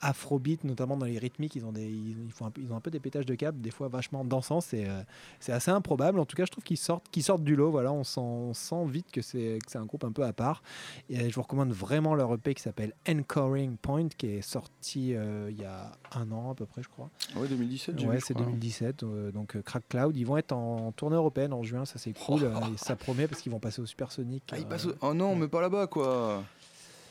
Afrobeat, 0.00 0.64
notamment 0.64 0.96
dans 0.96 1.06
les 1.06 1.18
rythmiques, 1.18 1.56
ils 1.56 1.64
ont, 1.64 1.72
des, 1.72 1.86
ils, 1.86 2.16
ils 2.26 2.32
font 2.32 2.46
un 2.46 2.50
peu, 2.50 2.60
ils 2.60 2.72
ont 2.72 2.76
un 2.76 2.80
peu 2.80 2.90
des 2.90 3.00
pétages 3.00 3.26
de 3.26 3.34
câbles, 3.34 3.60
des 3.60 3.70
fois 3.70 3.88
vachement 3.88 4.24
dansants. 4.24 4.60
C'est 4.60 4.88
euh, 4.88 5.02
c'est 5.40 5.52
assez 5.52 5.70
improbable. 5.70 6.18
En 6.20 6.24
tout 6.26 6.36
cas, 6.36 6.44
je 6.44 6.50
trouve 6.50 6.64
qu'ils 6.64 6.76
sortent, 6.76 7.08
qu'ils 7.10 7.22
sortent 7.22 7.44
du 7.44 7.56
lot. 7.56 7.70
Voilà, 7.70 7.92
on 7.92 8.04
sent, 8.04 8.20
on 8.20 8.54
sent 8.54 8.84
vite 8.86 9.10
que 9.10 9.22
c'est 9.22 9.58
un 9.74 9.84
groupe 9.84 10.04
un 10.04 10.12
peu 10.12 10.24
à 10.24 10.32
part. 10.32 10.62
Et 11.08 11.30
je 11.30 11.34
vous 11.34 11.42
recommande 11.42 11.72
vraiment 11.72 12.14
leur 12.14 12.32
EP 12.34 12.54
qui 12.54 12.62
s'appelle 12.62 12.92
Encoring 13.08 13.76
Point, 13.76 14.08
qui 14.08 14.26
est 14.26 14.42
sorti 14.42 15.14
euh, 15.14 15.48
il 15.50 15.60
y 15.60 15.64
a 15.64 15.92
un 16.14 16.30
an 16.32 16.50
à 16.50 16.54
peu 16.54 16.66
près, 16.66 16.82
je 16.82 16.88
crois. 16.88 17.10
Ouais, 17.36 17.48
2017, 17.48 17.98
j'ai 17.98 18.06
Ouais, 18.06 18.20
c'est 18.20 18.34
crois. 18.34 18.46
2017. 18.46 19.02
euh, 19.02 19.32
donc 19.32 19.60
Crack 19.62 19.88
Cloud, 19.88 20.16
ils 20.16 20.24
vont 20.24 20.36
être 20.36 20.52
en, 20.52 20.92
tournée 20.92 21.16
européenne 21.16 21.52
en 21.52 21.62
juin, 21.62 21.84
ça 21.84 21.98
c'est 21.98 22.12
cool. 22.12 22.44
et 22.74 22.76
ça 22.76 22.96
promet 22.96 23.26
parce 23.26 23.40
qu'ils 23.40 23.52
vont 23.52 23.60
passer 23.60 23.80
au 23.80 23.86
Supersonic. 23.86 24.42
Ah, 24.52 24.58
il 24.58 24.64
euh, 24.64 24.68
passe 24.68 24.86
au- 24.86 24.94
Oh 25.00 25.14
non, 25.14 25.34
mais 25.36 25.48
pas 25.48 25.60
là-bas, 25.60 25.86
quoi. 25.86 26.44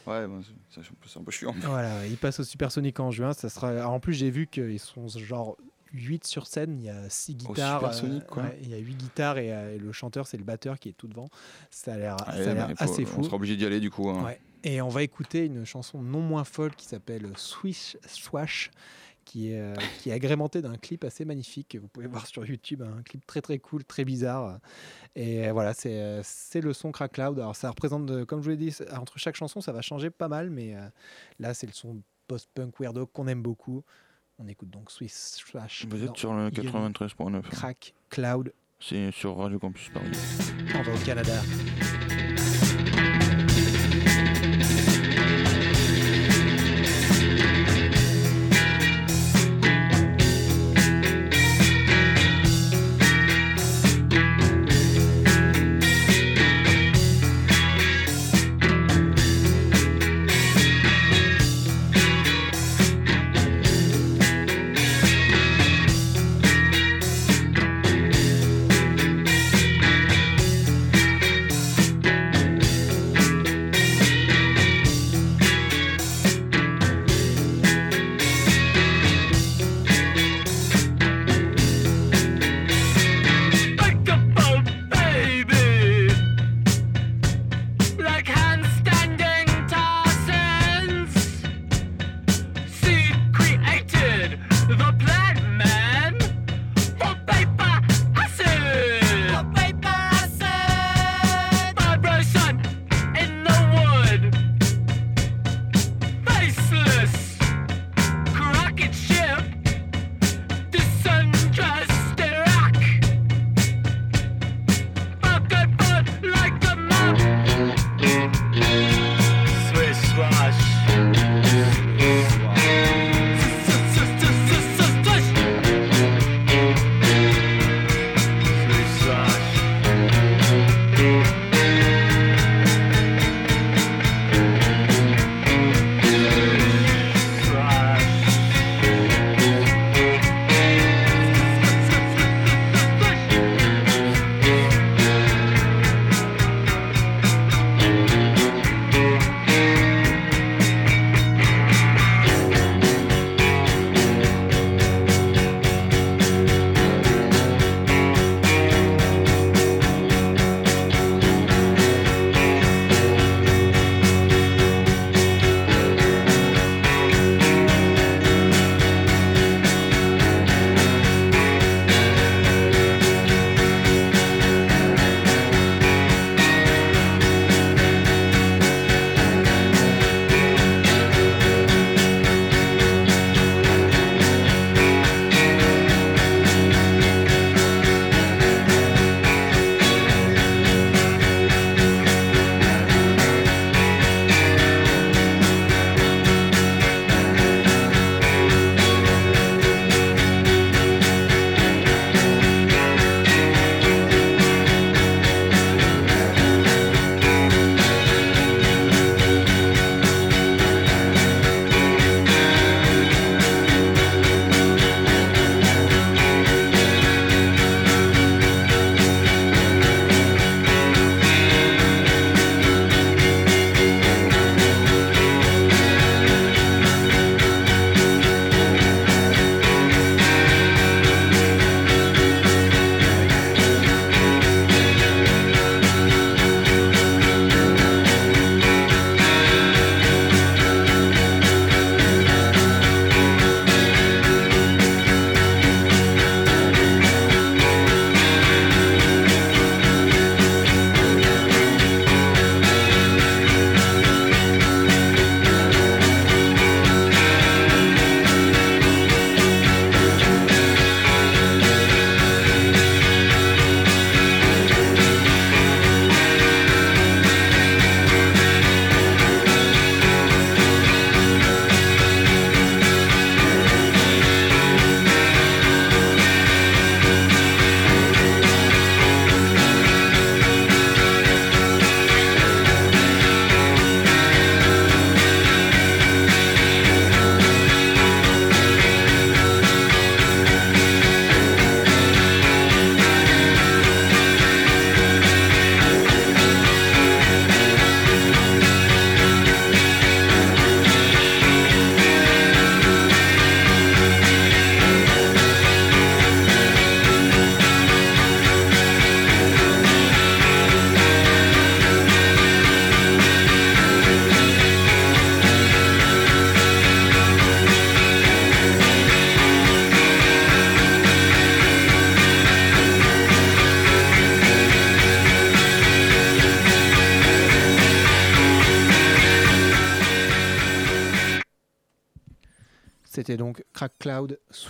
Ouais, 0.07 0.27
bon, 0.27 0.41
c'est 0.69 0.79
un 0.79 0.83
peu- 0.83 1.07
c'est 1.07 1.19
un 1.19 1.23
peu 1.23 1.31
chiant. 1.31 1.55
Voilà, 1.61 2.05
ils 2.07 2.17
passent 2.17 2.39
au 2.39 2.43
Supersonic 2.43 2.99
en 2.99 3.11
juin. 3.11 3.33
Ça 3.33 3.49
sera. 3.49 3.69
alors, 3.69 3.91
en 3.91 3.99
plus, 3.99 4.13
j'ai 4.13 4.29
vu 4.29 4.47
qu'ils 4.47 4.79
sont 4.79 5.07
genre 5.07 5.57
8 5.93 6.25
sur 6.27 6.45
scène. 6.47 6.77
Il 6.79 6.85
y 6.85 6.89
a 6.89 7.09
6 7.09 7.35
guitares. 7.35 7.79
Supersonic, 7.79 8.23
euh, 8.23 8.27
quoi. 8.27 8.43
ouais, 8.43 8.59
il 8.61 8.69
y 8.69 8.73
a 8.73 8.77
8 8.77 8.95
guitares 8.95 9.37
et, 9.37 9.51
euh, 9.53 9.75
et 9.75 9.79
le 9.79 9.91
chanteur, 9.91 10.27
c'est 10.27 10.37
le 10.37 10.43
batteur 10.43 10.77
qui 10.79 10.89
est 10.89 10.93
tout 10.97 11.07
devant. 11.07 11.27
Ça 11.71 11.93
a 11.93 11.97
l'air 11.97 12.17
assez 12.77 13.03
On 13.03 13.05
fou. 13.05 13.23
sera 13.23 13.35
obligé 13.37 13.55
d'y 13.55 13.65
aller, 13.65 13.79
du 13.79 13.89
coup. 13.89 14.09
hein. 14.09 14.23
Ouais. 14.23 14.39
Et 14.63 14.81
on 14.81 14.89
va 14.89 15.03
écouter 15.03 15.45
une 15.45 15.63
chanson 15.63 16.01
non 16.01 16.21
moins 16.21 16.43
folle 16.43 16.73
qui 16.75 16.85
s'appelle 16.87 17.29
Swish 17.35 17.97
Swash, 18.07 18.71
qui 19.25 19.51
est, 19.51 19.59
euh, 19.59 19.73
qui 20.01 20.09
est 20.09 20.13
agrémentée 20.13 20.61
d'un 20.61 20.77
clip 20.77 21.03
assez 21.03 21.25
magnifique 21.25 21.69
que 21.69 21.77
vous 21.77 21.87
pouvez 21.87 22.07
voir 22.07 22.25
sur 22.27 22.45
YouTube, 22.45 22.81
un 22.83 23.01
clip 23.01 23.25
très 23.25 23.41
très 23.41 23.57
cool, 23.59 23.83
très 23.83 24.05
bizarre. 24.05 24.59
Et 25.15 25.47
euh, 25.47 25.51
voilà, 25.53 25.73
c'est 25.73 25.99
euh, 25.99 26.21
c'est 26.23 26.61
le 26.61 26.71
son 26.73 26.91
Crack 26.91 27.13
Cloud. 27.13 27.39
Alors 27.39 27.55
ça 27.55 27.69
représente, 27.69 28.05
de- 28.05 28.23
comme 28.23 28.39
je 28.39 28.45
vous 28.45 28.51
l'ai 28.51 28.57
dit, 28.71 28.75
entre 28.95 29.17
chaque 29.19 29.35
chanson, 29.35 29.59
ça 29.61 29.71
va 29.71 29.81
changer 29.81 30.09
pas 30.09 30.27
mal, 30.27 30.49
mais 30.49 30.75
euh, 30.75 30.87
là 31.39 31.53
c'est 31.53 31.67
le 31.67 31.73
son 31.73 32.01
post-punk 32.27 32.79
weirdo 32.79 33.05
qu'on 33.07 33.27
aime 33.27 33.41
beaucoup. 33.41 33.83
On 34.37 34.47
écoute 34.47 34.69
donc 34.69 34.91
Swish 34.91 35.11
Swash. 35.13 35.85
Vous 35.89 36.03
êtes 36.03 36.17
sur 36.17 36.33
le 36.33 36.49
Yen 36.51 36.69
93.9. 36.91 37.41
Crack 37.49 37.93
Cloud, 38.09 38.53
C'est 38.79 39.11
sur 39.11 39.37
Radio 39.37 39.57
Campus 39.59 39.89
Paris. 39.93 40.11
on 40.75 40.81
va 40.83 40.93
au 40.93 41.05
Canada. 41.05 41.41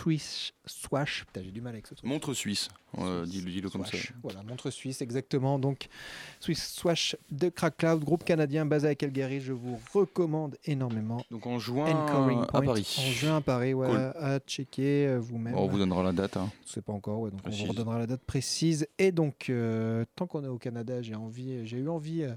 Swish 0.05 0.53
Swash. 0.67 1.25
J'ai 1.35 1.49
du 1.51 1.61
mal 1.61 1.73
avec 1.73 1.87
ce 1.87 1.95
truc. 1.95 2.07
Montre 2.07 2.35
suisse, 2.35 2.67
euh, 2.99 3.25
dis-le 3.25 3.69
comme 3.71 3.83
ça. 3.85 3.97
Voilà, 4.21 4.43
montre 4.43 4.69
suisse, 4.69 5.01
exactement. 5.01 5.57
Donc, 5.57 5.87
Swiss 6.39 6.73
Swash 6.73 7.15
de 7.31 7.49
Crack 7.49 7.77
Cloud, 7.77 8.03
groupe 8.03 8.23
canadien 8.23 8.67
basé 8.67 8.87
à 8.89 8.93
Calgary. 8.95 9.41
Je 9.41 9.51
vous 9.51 9.79
recommande 9.93 10.57
énormément. 10.65 11.23
Donc 11.31 11.47
en 11.47 11.57
juin 11.57 11.87
Anchoring 11.87 12.41
à 12.43 12.45
Point, 12.45 12.65
Paris. 12.65 12.95
En 12.99 13.11
juin 13.11 13.37
à 13.37 13.41
Paris, 13.41 13.73
ouais, 13.73 13.87
Cool. 13.87 13.97
à 14.15 14.39
checker 14.45 15.07
euh, 15.07 15.17
vous-même. 15.19 15.53
Bon, 15.55 15.63
on 15.63 15.67
vous 15.67 15.79
donnera 15.79 16.03
la 16.03 16.11
date. 16.11 16.37
hein. 16.37 16.51
Je 16.67 16.73
sais 16.73 16.81
pas 16.83 16.93
encore, 16.93 17.21
ouais, 17.21 17.31
donc 17.31 17.39
on 17.43 17.49
vous 17.49 17.65
redonnera 17.65 17.97
la 17.97 18.05
date 18.07 18.21
précise. 18.21 18.87
Et 18.99 19.11
donc, 19.11 19.49
euh, 19.49 20.05
tant 20.15 20.27
qu'on 20.27 20.43
est 20.43 20.47
au 20.49 20.59
Canada, 20.59 21.01
j'ai 21.01 21.15
envie, 21.15 21.65
j'ai 21.65 21.77
eu 21.77 21.89
envie 21.89 22.21
euh, 22.21 22.35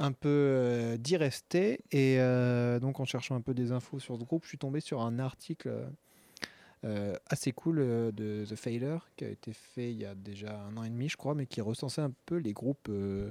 un 0.00 0.10
peu 0.10 0.28
euh, 0.28 0.96
d'y 0.96 1.16
rester. 1.16 1.74
Et 1.92 2.16
euh, 2.18 2.80
donc, 2.80 2.98
en 2.98 3.04
cherchant 3.04 3.36
un 3.36 3.40
peu 3.40 3.54
des 3.54 3.70
infos 3.70 4.00
sur 4.00 4.16
ce 4.18 4.24
groupe, 4.24 4.42
je 4.42 4.48
suis 4.48 4.58
tombé 4.58 4.80
sur 4.80 5.00
un 5.00 5.20
article 5.20 5.70
assez 7.26 7.52
cool 7.52 7.78
euh, 7.80 8.12
de 8.12 8.44
The 8.44 8.56
Failure 8.56 9.08
qui 9.16 9.24
a 9.24 9.28
été 9.28 9.52
fait 9.52 9.90
il 9.90 9.98
y 10.00 10.06
a 10.06 10.14
déjà 10.14 10.60
un 10.60 10.76
an 10.76 10.84
et 10.84 10.90
demi, 10.90 11.08
je 11.08 11.16
crois, 11.16 11.34
mais 11.34 11.46
qui 11.46 11.60
recensait 11.60 12.02
un 12.02 12.12
peu 12.26 12.36
les 12.36 12.52
groupes. 12.52 12.88
euh, 12.88 13.30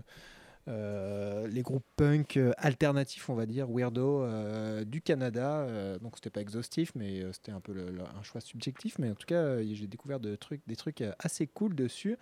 euh, 0.69 1.45
les 1.47 1.61
groupes 1.61 1.85
punk 1.97 2.37
euh, 2.37 2.53
alternatifs, 2.57 3.29
on 3.29 3.33
va 3.33 3.45
dire, 3.45 3.69
weirdo 3.69 4.23
euh, 4.23 4.85
du 4.85 5.01
Canada. 5.01 5.59
Euh, 5.59 5.99
donc 5.99 6.13
c'était 6.15 6.29
pas 6.29 6.41
exhaustif, 6.41 6.93
mais 6.95 7.21
euh, 7.21 7.33
c'était 7.33 7.51
un 7.51 7.59
peu 7.59 7.73
un 8.17 8.23
choix 8.23 8.39
subjectif. 8.39 8.97
Mais 8.99 9.09
en 9.09 9.15
tout 9.15 9.25
cas, 9.27 9.35
euh, 9.35 9.65
j'ai 9.73 9.87
découvert 9.87 10.19
de 10.19 10.35
trucs, 10.35 10.61
des 10.67 10.75
trucs 10.75 11.01
euh, 11.01 11.11
assez 11.19 11.47
cool 11.47 11.75
dessus. 11.75 12.17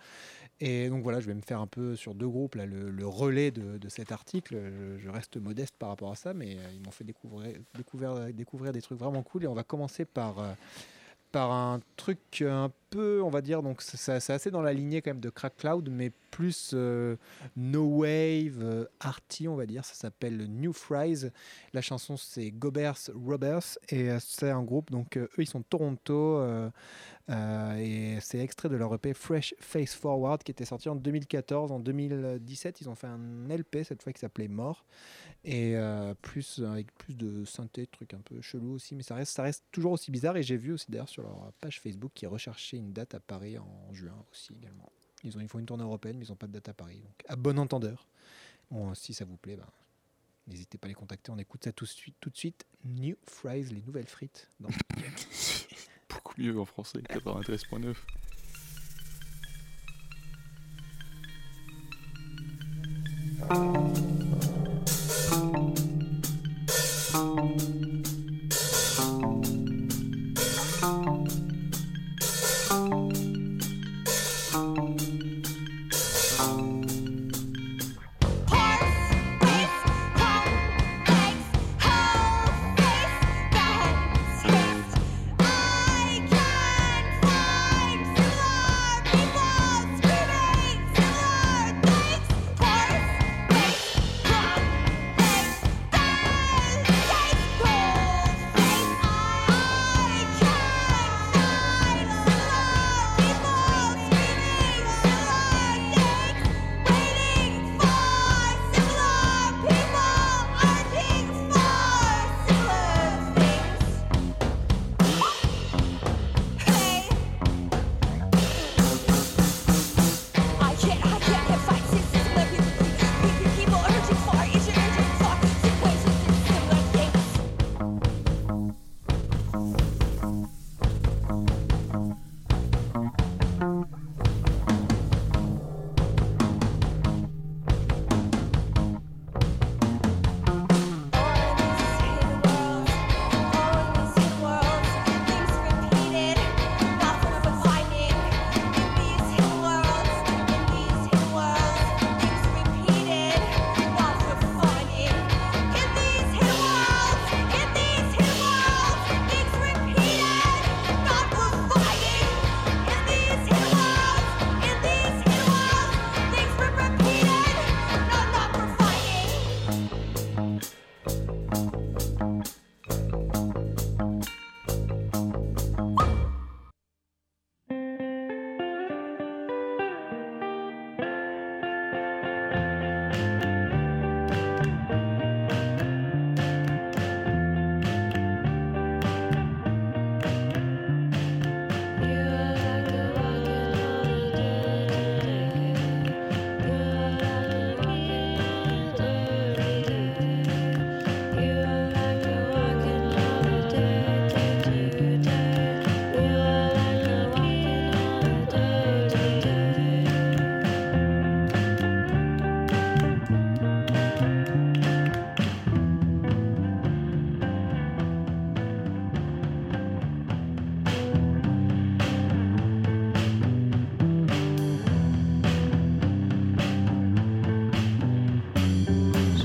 Et 0.60 0.88
donc 0.88 1.02
voilà, 1.04 1.20
je 1.20 1.26
vais 1.26 1.34
me 1.34 1.42
faire 1.42 1.60
un 1.60 1.66
peu 1.68 1.94
sur 1.94 2.14
deux 2.14 2.28
groupes 2.28 2.56
là, 2.56 2.66
le, 2.66 3.06
relais 3.06 3.50
de, 3.52 3.88
cet 3.88 4.10
article. 4.10 4.56
Je, 4.56 4.98
je 4.98 5.08
reste 5.08 5.36
modeste 5.36 5.76
par 5.78 5.90
rapport 5.90 6.10
à 6.10 6.16
ça, 6.16 6.34
mais 6.34 6.56
euh, 6.56 6.72
ils 6.74 6.80
m'ont 6.82 6.90
fait 6.90 7.04
découvrir, 7.04 7.54
découvrir, 7.76 8.32
découvrir 8.32 8.72
des 8.72 8.82
trucs 8.82 8.98
vraiment 8.98 9.22
cool. 9.22 9.44
Et 9.44 9.46
on 9.46 9.54
va 9.54 9.64
commencer 9.64 10.04
par 10.04 10.40
euh, 10.40 10.52
par 11.32 11.50
un 11.52 11.80
truc 11.96 12.42
un 12.46 12.70
peu, 12.90 13.22
on 13.22 13.30
va 13.30 13.40
dire, 13.40 13.62
donc 13.62 13.82
c'est- 13.82 14.10
assez 14.32 14.50
dans 14.50 14.62
la 14.62 14.72
lignée 14.72 15.02
quand 15.02 15.10
même 15.10 15.20
de 15.20 15.30
Crack 15.30 15.56
Cloud, 15.56 15.88
mais 15.90 16.12
plus 16.32 16.70
euh, 16.72 17.16
no 17.56 17.84
wave, 17.84 18.58
euh, 18.62 18.86
arty, 18.98 19.46
on 19.46 19.54
va 19.54 19.66
dire. 19.66 19.84
Ça 19.84 19.94
s'appelle 19.94 20.46
New 20.48 20.72
Fries. 20.72 21.30
La 21.74 21.82
chanson 21.82 22.16
c'est 22.16 22.50
Gobers 22.50 23.10
Robbers 23.14 23.78
et 23.90 24.10
euh, 24.10 24.18
c'est 24.18 24.50
un 24.50 24.62
groupe, 24.64 24.90
donc 24.90 25.16
euh, 25.16 25.28
eux 25.38 25.42
ils 25.42 25.46
sont 25.46 25.62
Toronto 25.62 26.42
et 27.28 28.18
c'est 28.20 28.40
extrait 28.40 28.68
de 28.68 28.76
leur 28.76 28.92
EP 28.94 29.14
Fresh 29.14 29.54
Face 29.60 29.94
Forward 29.94 30.42
qui 30.42 30.50
était 30.50 30.64
sorti 30.64 30.88
en 30.88 30.96
2014. 30.96 31.70
En 31.70 31.78
2017, 31.78 32.80
ils 32.80 32.88
ont 32.88 32.94
fait 32.94 33.06
un 33.06 33.48
LP 33.48 33.84
cette 33.84 34.02
fois 34.02 34.12
qui 34.12 34.18
s'appelait 34.18 34.48
Mort 34.48 34.84
et 35.44 35.76
plus 36.20 36.62
avec 36.64 36.92
plus 36.94 37.14
de 37.14 37.44
synthé, 37.44 37.86
trucs 37.86 38.14
un 38.14 38.20
peu 38.20 38.40
chelou 38.40 38.74
aussi, 38.74 38.94
mais 38.96 39.02
ça 39.02 39.14
reste, 39.14 39.34
ça 39.34 39.42
reste 39.42 39.64
toujours 39.70 39.92
aussi 39.92 40.10
bizarre. 40.10 40.36
Et 40.36 40.42
j'ai 40.42 40.56
vu 40.56 40.72
aussi 40.72 40.90
d'ailleurs 40.90 41.08
sur 41.08 41.22
leur 41.22 41.52
page 41.60 41.80
Facebook 41.80 42.12
qu'ils 42.14 42.28
recherchaient 42.28 42.78
une 42.78 42.92
date 42.92 43.14
à 43.14 43.20
Paris 43.20 43.56
en 43.58 43.92
juin 43.92 44.24
aussi 44.30 44.52
également. 44.54 44.90
Ils 45.24 45.36
ont 45.36 45.40
ils 45.40 45.48
font 45.48 45.58
une 45.58 45.66
tournée 45.66 45.84
européenne, 45.84 46.18
mais 46.18 46.26
ils 46.26 46.30
n'ont 46.30 46.36
pas 46.36 46.46
de 46.46 46.52
date 46.52 46.68
à 46.68 46.74
Paris. 46.74 47.00
Donc 47.00 47.24
à 47.28 47.36
bon 47.36 47.58
entendeur. 47.58 48.06
Bon, 48.70 48.94
si 48.94 49.12
ça 49.14 49.24
vous 49.24 49.36
plaît, 49.36 49.56
ben, 49.56 49.66
n'hésitez 50.46 50.78
pas 50.78 50.86
à 50.86 50.88
les 50.88 50.94
contacter. 50.94 51.30
On 51.30 51.38
écoute 51.38 51.64
ça 51.64 51.72
tout 51.72 51.84
de 51.84 51.90
suite. 51.90 52.16
Tout 52.20 52.30
de 52.30 52.36
suite. 52.36 52.64
New 52.84 53.16
Fries, 53.28 53.64
les 53.64 53.82
nouvelles 53.82 54.06
frites. 54.06 54.48
dans 54.60 54.68
Beaucoup 56.08 56.34
mieux 56.38 56.58
en 56.58 56.64
français, 56.64 56.98
93.9. 57.00 57.96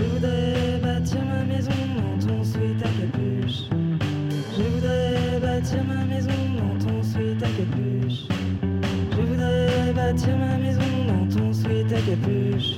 voudrais 0.08 0.80
bâtir 0.82 1.20
ma 1.26 1.43
maison 1.43 1.72
dans 1.98 2.28
ton 2.28 2.43
sweat 2.43 2.82
à 2.82 2.89
capuche. 3.00 3.70
Je 4.58 4.63
voudrais 4.63 5.39
bâtir 5.41 5.84
ma 5.84 6.04
maison 6.06 6.32
dans 6.58 6.86
ton 6.86 7.04
sweat 7.04 7.43
à 7.43 7.48
capuche. 7.48 8.28
Je 9.12 9.22
voudrais 9.22 9.93
bâtir 9.93 10.38
ma 10.38 10.58
maison 10.58 10.82
dans 11.08 11.36
ton 11.36 11.54
sweat 11.54 11.91
à 11.91 12.02
capuche. 12.02 12.76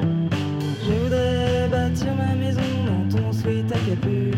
Je 0.86 0.92
voudrais 0.92 1.68
bâtir 1.70 2.16
ma 2.16 2.36
maison 2.36 2.62
dans 2.86 3.18
ton 3.18 3.32
sweat 3.32 3.72
à 3.72 3.80
capuche. 3.90 4.29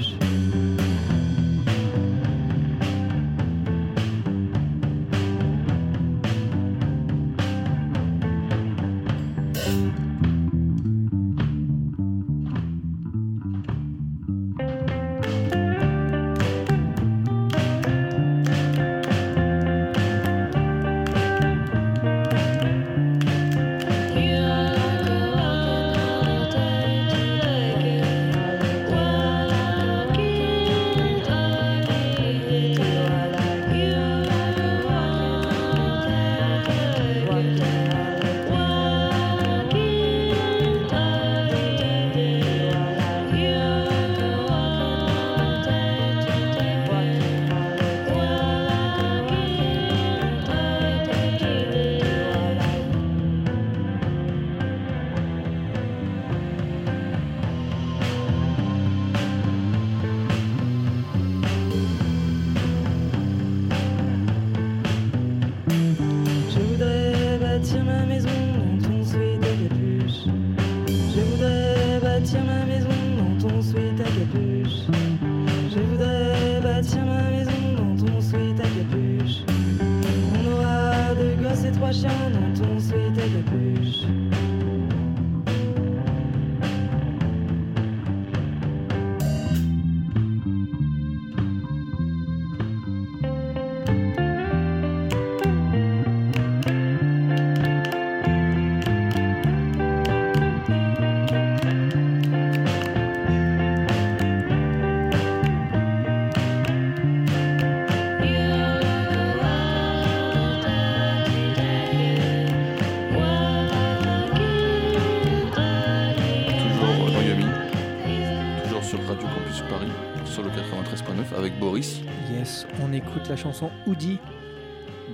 Chanson 123.62 123.72
Oudi 123.86 124.18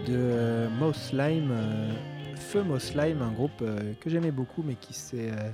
de 0.08 0.16
euh, 0.16 0.70
Moss 0.70 1.10
Slime. 1.10 1.52
euh, 1.52 1.92
Feu 2.38 2.64
Moss 2.64 2.92
Slime, 2.92 3.22
un 3.22 3.32
groupe 3.32 3.62
euh, 3.62 3.94
que 4.00 4.10
j'aimais 4.10 4.32
beaucoup 4.32 4.64
mais 4.64 4.76
qui 4.76 4.94
s'est 4.94 5.32
euh, 5.32 5.52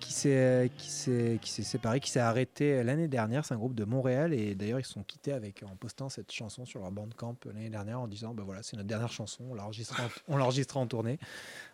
qui 0.00 0.12
s'est 0.12 1.62
séparé, 1.62 2.00
qui 2.00 2.10
s'est 2.10 2.20
arrêté 2.20 2.82
l'année 2.82 3.08
dernière. 3.08 3.44
C'est 3.44 3.52
un 3.52 3.58
groupe 3.58 3.74
de 3.74 3.84
Montréal 3.84 4.32
et 4.32 4.54
d'ailleurs 4.54 4.80
ils 4.80 4.84
se 4.84 4.92
sont 4.92 5.02
quittés 5.02 5.32
avec 5.32 5.62
en 5.64 5.76
postant 5.76 6.08
cette 6.08 6.32
chanson 6.32 6.64
sur 6.64 6.80
leur 6.80 6.90
bandcamp 6.90 7.36
l'année 7.44 7.68
dernière 7.68 8.00
en 8.00 8.08
disant 8.08 8.32
bah 8.32 8.42
voilà 8.46 8.62
c'est 8.62 8.76
notre 8.76 8.88
dernière 8.88 9.12
chanson, 9.12 9.44
on 9.50 9.54
l'enregistrera 9.54 10.04
en, 10.04 10.08
on 10.28 10.36
l'enregistrera 10.38 10.80
en 10.80 10.86
tournée. 10.86 11.18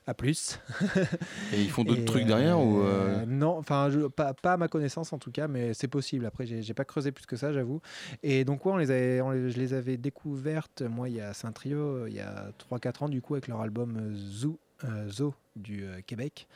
À 0.08 0.14
plus. 0.14 0.60
Et 1.52 1.62
ils 1.62 1.70
font 1.70 1.82
d'autres 1.82 2.04
trucs 2.04 2.26
derrière 2.26 2.60
ou 2.60 2.80
euh, 2.80 3.22
euh, 3.22 3.26
Non, 3.26 3.58
enfin 3.58 3.90
pas, 4.14 4.34
pas 4.34 4.52
à 4.52 4.56
ma 4.56 4.68
connaissance 4.68 5.12
en 5.12 5.18
tout 5.18 5.32
cas, 5.32 5.48
mais 5.48 5.74
c'est 5.74 5.88
possible. 5.88 6.26
Après, 6.26 6.46
j'ai 6.46 6.74
pas 6.74 6.84
creusé 6.84 7.10
plus 7.10 7.26
que 7.26 7.34
ça, 7.36 7.52
j'avoue. 7.52 7.80
Et 8.22 8.44
donc 8.44 8.64
ouais, 8.66 8.72
on 8.72 8.76
les 8.76 8.90
avait, 8.92 9.20
on 9.20 9.30
les- 9.32 9.50
je 9.50 9.58
les 9.58 9.74
avais 9.74 9.96
découvertes. 9.96 10.82
Moi, 10.82 11.08
il 11.08 11.16
y 11.16 11.20
a 11.20 11.32
un 11.42 11.52
trio, 11.52 11.78
euh, 11.78 12.06
il 12.08 12.14
y 12.14 12.20
a 12.20 12.52
3-4 12.58 13.02
ans 13.02 13.08
du 13.08 13.20
coup 13.20 13.34
avec 13.34 13.48
leur 13.48 13.60
album 13.60 14.14
Zoo, 14.14 14.60
euh, 14.84 15.08
Zoo 15.08 15.34
du 15.56 15.84
euh, 15.84 16.00
Québec. 16.06 16.46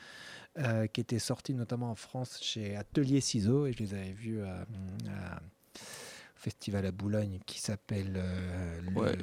qui 0.93 1.01
était 1.01 1.19
sorti 1.19 1.55
notamment 1.55 1.91
en 1.91 1.95
France 1.95 2.39
chez 2.43 2.77
Atelier 2.77 3.21
Ciseaux 3.21 3.67
et 3.67 3.73
je 3.73 3.79
les 3.79 3.95
avais 3.95 4.13
vus 4.13 4.43
à, 4.43 4.61
à- 5.09 5.41
au 5.41 5.60
festival 6.40 6.87
à 6.87 6.90
Boulogne 6.90 7.38
qui 7.46 7.61
s'appelle 7.61 8.14
euh, 8.16 8.81
le 8.81 8.98
Ouais, 8.98 9.16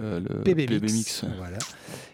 euh, 0.00 0.20
le 0.20 0.42
PB 0.42 0.66
PB 0.66 0.82
Mix, 0.82 1.22
Mix. 1.22 1.24
Voilà. 1.36 1.58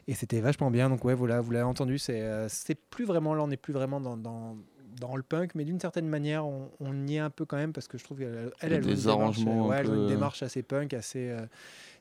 Et 0.08 0.14
c'était 0.14 0.40
vachement 0.40 0.70
bien. 0.70 0.90
Donc 0.90 1.04
ouais, 1.04 1.14
voilà, 1.14 1.40
vous 1.40 1.50
l'avez 1.52 1.64
entendu, 1.64 1.98
c'est 1.98 2.20
euh, 2.22 2.48
plus 2.90 3.04
vraiment 3.04 3.34
là, 3.34 3.42
on 3.44 3.48
n'est 3.48 3.56
plus 3.56 3.72
vraiment 3.72 4.00
dans, 4.00 4.16
dans, 4.16 4.56
dans 5.00 5.14
le 5.16 5.22
punk, 5.22 5.54
mais 5.54 5.64
d'une 5.64 5.78
certaine 5.80 6.08
manière, 6.08 6.44
on, 6.44 6.70
on 6.80 7.06
y 7.06 7.16
est 7.16 7.20
un 7.20 7.30
peu 7.30 7.44
quand 7.44 7.56
même 7.56 7.72
parce 7.72 7.86
que 7.86 7.98
je 7.98 8.04
trouve 8.04 8.18
qu'elle 8.18 8.50
elle, 8.60 8.72
elle, 8.72 8.74
a 8.74 8.80
des 8.80 8.94
démarche, 8.94 9.06
arrangements 9.06 9.68
ouais, 9.68 9.76
elle 9.78 9.86
a 9.86 9.94
une 9.94 9.94
peu- 9.94 10.08
démarche 10.08 10.42
assez 10.42 10.62
punk, 10.62 10.92
assez 10.92 11.30
euh, 11.30 11.46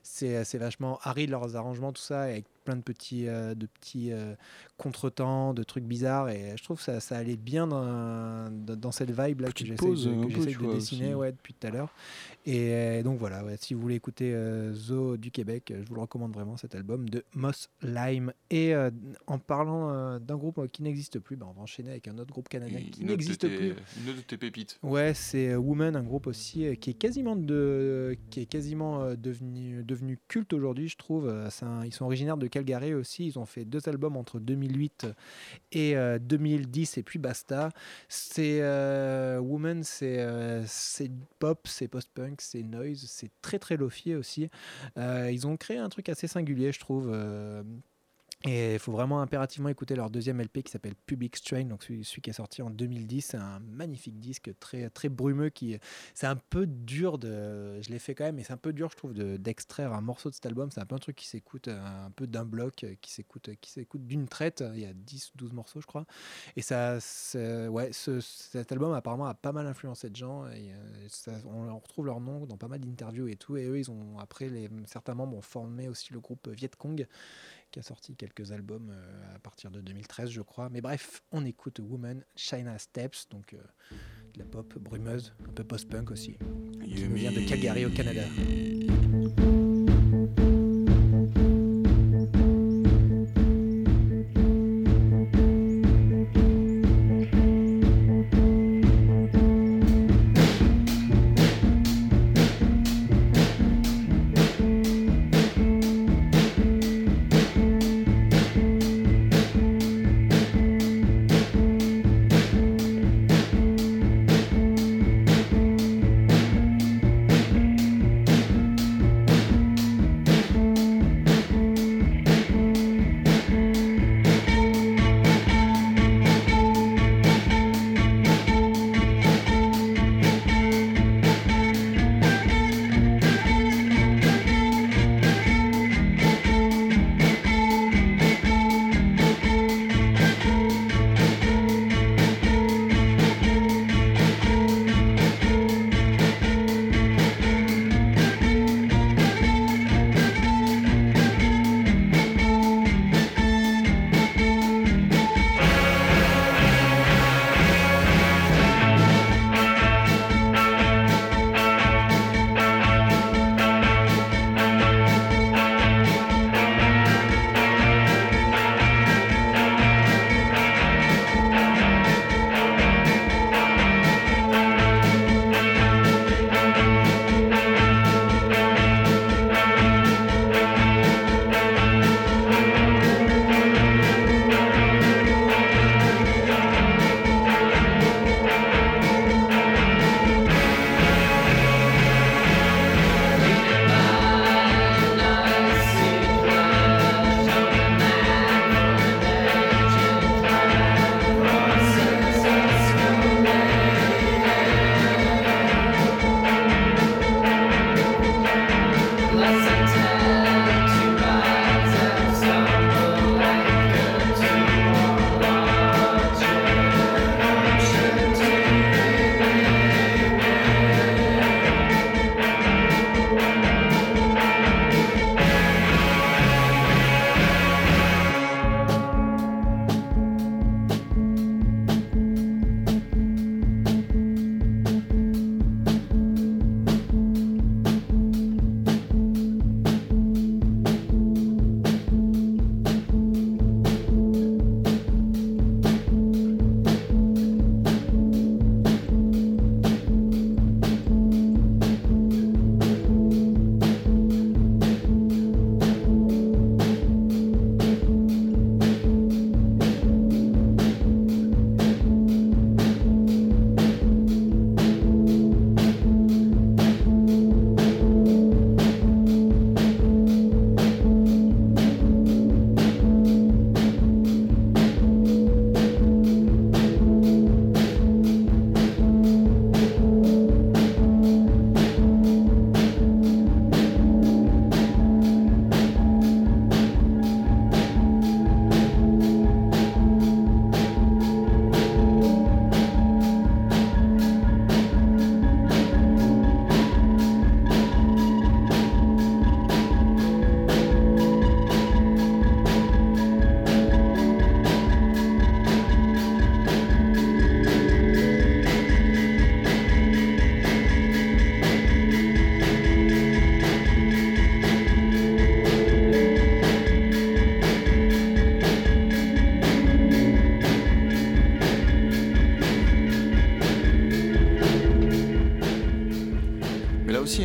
c'est 0.02 0.44
c'est 0.44 0.58
vachement 0.58 0.98
aride 1.02 1.30
leurs 1.30 1.54
arrangements, 1.56 1.92
tout 1.92 2.02
ça, 2.02 2.22
avec 2.22 2.44
plein 2.68 2.76
de 2.76 2.82
petits 2.82 3.26
euh, 3.28 3.54
de 3.54 3.64
petits 3.64 4.12
euh, 4.12 4.34
contretemps, 4.76 5.54
de 5.54 5.62
trucs 5.62 5.84
bizarres. 5.84 6.28
Et 6.28 6.52
je 6.54 6.62
trouve 6.62 6.76
que 6.76 6.82
ça, 6.82 7.00
ça 7.00 7.16
allait 7.16 7.38
bien 7.38 7.66
dans, 7.66 8.50
dans 8.50 8.92
cette 8.92 9.10
vibe 9.10 9.40
là 9.40 9.50
que 9.50 9.64
j'essaie 9.64 9.86
de, 9.86 9.90
un 9.90 10.20
que 10.20 10.26
peu, 10.26 10.34
j'essaie 10.34 10.50
tu 10.50 10.58
de 10.58 10.64
vois, 10.64 10.74
dessiner 10.74 11.14
ouais, 11.14 11.32
depuis 11.32 11.54
tout 11.54 11.66
à 11.66 11.70
l'heure. 11.70 11.94
Et 12.44 12.72
euh, 12.74 13.02
donc 13.02 13.18
voilà, 13.18 13.42
ouais, 13.42 13.56
si 13.58 13.72
vous 13.72 13.80
voulez 13.80 13.94
écouter 13.94 14.36
Zo 14.74 15.16
du 15.16 15.30
Québec, 15.30 15.72
je 15.74 15.88
vous 15.88 15.94
le 15.94 16.02
recommande 16.02 16.34
vraiment 16.34 16.58
cet 16.58 16.74
album 16.74 17.08
de 17.08 17.24
Moss 17.34 17.70
Lime. 17.82 18.34
Et 18.50 18.74
en 19.26 19.38
parlant 19.38 20.18
d'un 20.18 20.36
groupe 20.36 20.66
qui 20.70 20.82
n'existe 20.82 21.18
plus, 21.20 21.36
bah, 21.36 21.46
on 21.48 21.54
va 21.54 21.62
enchaîner 21.62 21.90
avec 21.90 22.06
un 22.08 22.18
autre 22.18 22.32
groupe 22.32 22.50
canadien 22.50 22.80
qui 22.80 23.00
une 23.00 23.08
n'existe 23.08 23.48
plus. 23.48 23.68
Une 23.68 24.10
autre 24.10 24.18
de 24.18 24.22
tes 24.26 24.36
pépites. 24.36 24.78
Ouais, 24.82 25.14
c'est 25.14 25.56
Woman, 25.56 25.96
un 25.96 26.02
groupe 26.02 26.26
aussi 26.26 26.76
qui 26.76 26.90
est 26.90 26.94
quasiment 26.94 27.34
de, 27.34 28.14
qui 28.30 28.40
est 28.40 28.46
quasiment 28.46 29.14
devenu 29.14 29.82
devenu 29.84 30.18
culte 30.28 30.52
aujourd'hui, 30.52 30.88
je 30.88 30.96
trouve. 30.98 31.28
Un- 31.28 31.84
ils 31.84 31.92
sont 31.94 32.04
originaires 32.04 32.36
de 32.36 32.46
Calgary 32.58 32.94
aussi. 32.94 33.26
Ils 33.26 33.38
ont 33.38 33.46
fait 33.46 33.64
deux 33.64 33.88
albums 33.88 34.16
entre 34.16 34.40
2008 34.40 35.06
et 35.72 35.96
euh, 35.96 36.18
2010 36.18 36.98
et 36.98 37.02
puis 37.02 37.18
basta. 37.18 37.70
C'est 38.08 38.60
euh, 38.62 39.38
Woman, 39.38 39.82
c'est 39.84 40.20
euh, 40.20 40.64
c'est 40.66 41.10
pop, 41.38 41.66
c'est 41.68 41.88
post-punk, 41.88 42.40
c'est 42.40 42.62
noise, 42.62 43.04
c'est 43.06 43.30
très 43.42 43.58
très 43.58 43.76
lofi 43.76 44.14
aussi. 44.14 44.48
Euh, 44.96 45.30
ils 45.32 45.46
ont 45.46 45.56
créé 45.56 45.78
un 45.78 45.88
truc 45.88 46.08
assez 46.08 46.26
singulier, 46.26 46.72
je 46.72 46.80
trouve. 46.80 47.14
Et 48.44 48.74
il 48.74 48.78
faut 48.78 48.92
vraiment 48.92 49.20
impérativement 49.20 49.68
écouter 49.68 49.96
leur 49.96 50.10
deuxième 50.10 50.40
LP 50.40 50.62
qui 50.62 50.70
s'appelle 50.70 50.94
Public 50.94 51.34
Strain, 51.36 51.64
donc 51.64 51.82
celui, 51.82 52.04
qui 52.04 52.30
est 52.30 52.34
sorti 52.34 52.62
en 52.62 52.70
2010. 52.70 53.20
C'est 53.22 53.36
un 53.36 53.58
magnifique 53.58 54.20
disque 54.20 54.52
très, 54.60 54.90
très 54.90 55.08
brumeux. 55.08 55.48
qui 55.50 55.76
C'est 56.14 56.28
un 56.28 56.36
peu 56.36 56.66
dur 56.66 57.18
de. 57.18 57.80
Je 57.82 57.90
l'ai 57.90 57.98
fait 57.98 58.14
quand 58.14 58.22
même, 58.24 58.36
mais 58.36 58.44
c'est 58.44 58.52
un 58.52 58.56
peu 58.58 58.72
dur, 58.72 58.90
je 58.92 58.96
trouve, 58.96 59.12
de- 59.12 59.36
d'extraire 59.38 59.92
un 59.92 60.00
morceau 60.00 60.30
de 60.30 60.34
cet 60.34 60.46
album. 60.46 60.70
C'est 60.70 60.80
un 60.80 60.86
peu 60.86 60.94
un 60.94 60.98
truc 60.98 61.16
qui 61.16 61.26
s'écoute 61.26 61.66
un 61.66 62.12
peu 62.12 62.28
d'un 62.28 62.44
bloc, 62.44 62.86
qui 63.00 63.12
s'écoute 63.12 63.50
qui 63.60 63.72
s'écoute 63.72 64.06
d'une 64.06 64.28
traite. 64.28 64.62
Il 64.72 64.80
y 64.80 64.86
a 64.86 64.92
10 64.94 65.32
12 65.34 65.52
morceaux, 65.52 65.80
je 65.80 65.86
crois. 65.86 66.06
Et 66.54 66.62
ça, 66.62 66.98
ouais, 67.34 67.92
ce- 67.92 68.20
cet 68.20 68.70
album 68.70 68.92
apparemment 68.92 69.26
a 69.26 69.34
pas 69.34 69.50
mal 69.52 69.66
influencé 69.66 70.10
de 70.10 70.16
gens. 70.16 70.44
Euh, 70.46 71.38
on, 71.44 71.76
retrouve 71.78 72.06
leur 72.06 72.20
nom 72.20 72.46
dans 72.46 72.56
pas 72.56 72.68
mal 72.68 72.80
d'interviews 72.80 73.26
et 73.26 73.36
tout. 73.36 73.56
Et 73.56 73.64
eux, 73.66 73.78
ils 73.78 73.90
ont 73.90 74.18
après 74.20 74.48
certains 74.86 75.14
membres 75.14 75.36
ont 75.36 75.42
formé 75.42 75.88
aussi 75.88 76.12
le 76.12 76.20
groupe 76.20 76.48
Viet 76.48 76.70
Cong 76.78 77.04
qui 77.70 77.78
a 77.78 77.82
sorti 77.82 78.16
quelques 78.16 78.52
albums 78.52 78.90
euh, 78.90 79.36
à 79.36 79.38
partir 79.38 79.70
de 79.70 79.80
2013, 79.80 80.30
je 80.30 80.42
crois. 80.42 80.68
Mais 80.70 80.80
bref, 80.80 81.22
on 81.32 81.44
écoute 81.44 81.80
Woman, 81.80 82.24
China 82.36 82.78
Steps, 82.78 83.28
donc 83.30 83.54
euh, 83.54 83.58
de 84.34 84.38
la 84.38 84.44
pop 84.44 84.78
brumeuse, 84.78 85.34
un 85.48 85.52
peu 85.52 85.64
post-punk 85.64 86.10
aussi, 86.10 86.38
qui 86.82 86.94
vient 87.06 87.32
de 87.32 87.40
Calgary 87.48 87.84
au 87.84 87.90
Canada. 87.90 88.24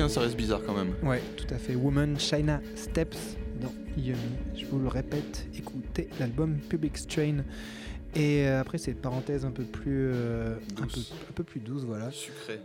Hein, 0.03 0.09
ça 0.09 0.21
reste 0.21 0.35
bizarre 0.37 0.61
quand 0.65 0.73
même. 0.75 0.93
Ouais, 1.03 1.21
tout 1.37 1.47
à 1.53 1.57
fait. 1.57 1.75
Woman 1.75 2.19
China 2.19 2.61
Steps 2.75 3.37
dans 3.61 3.71
Yummy. 3.97 4.17
Je 4.55 4.65
vous 4.65 4.79
le 4.79 4.87
répète, 4.87 5.47
écoutez 5.57 6.09
l'album 6.19 6.57
Public 6.57 6.97
Strain. 6.97 7.37
Et 8.15 8.45
euh, 8.47 8.59
après 8.61 8.77
cette 8.77 9.01
parenthèse 9.01 9.43
un 9.45 9.51
peu 9.51 9.63
plus, 9.63 10.11
euh, 10.13 10.55
un 10.77 10.81
peu, 10.81 10.87
Douce. 10.87 11.13
un 11.29 11.33
peu 11.33 11.43
plus 11.43 11.59
douce, 11.59 11.83
voilà. 11.83 12.11
Sucré. 12.11 12.59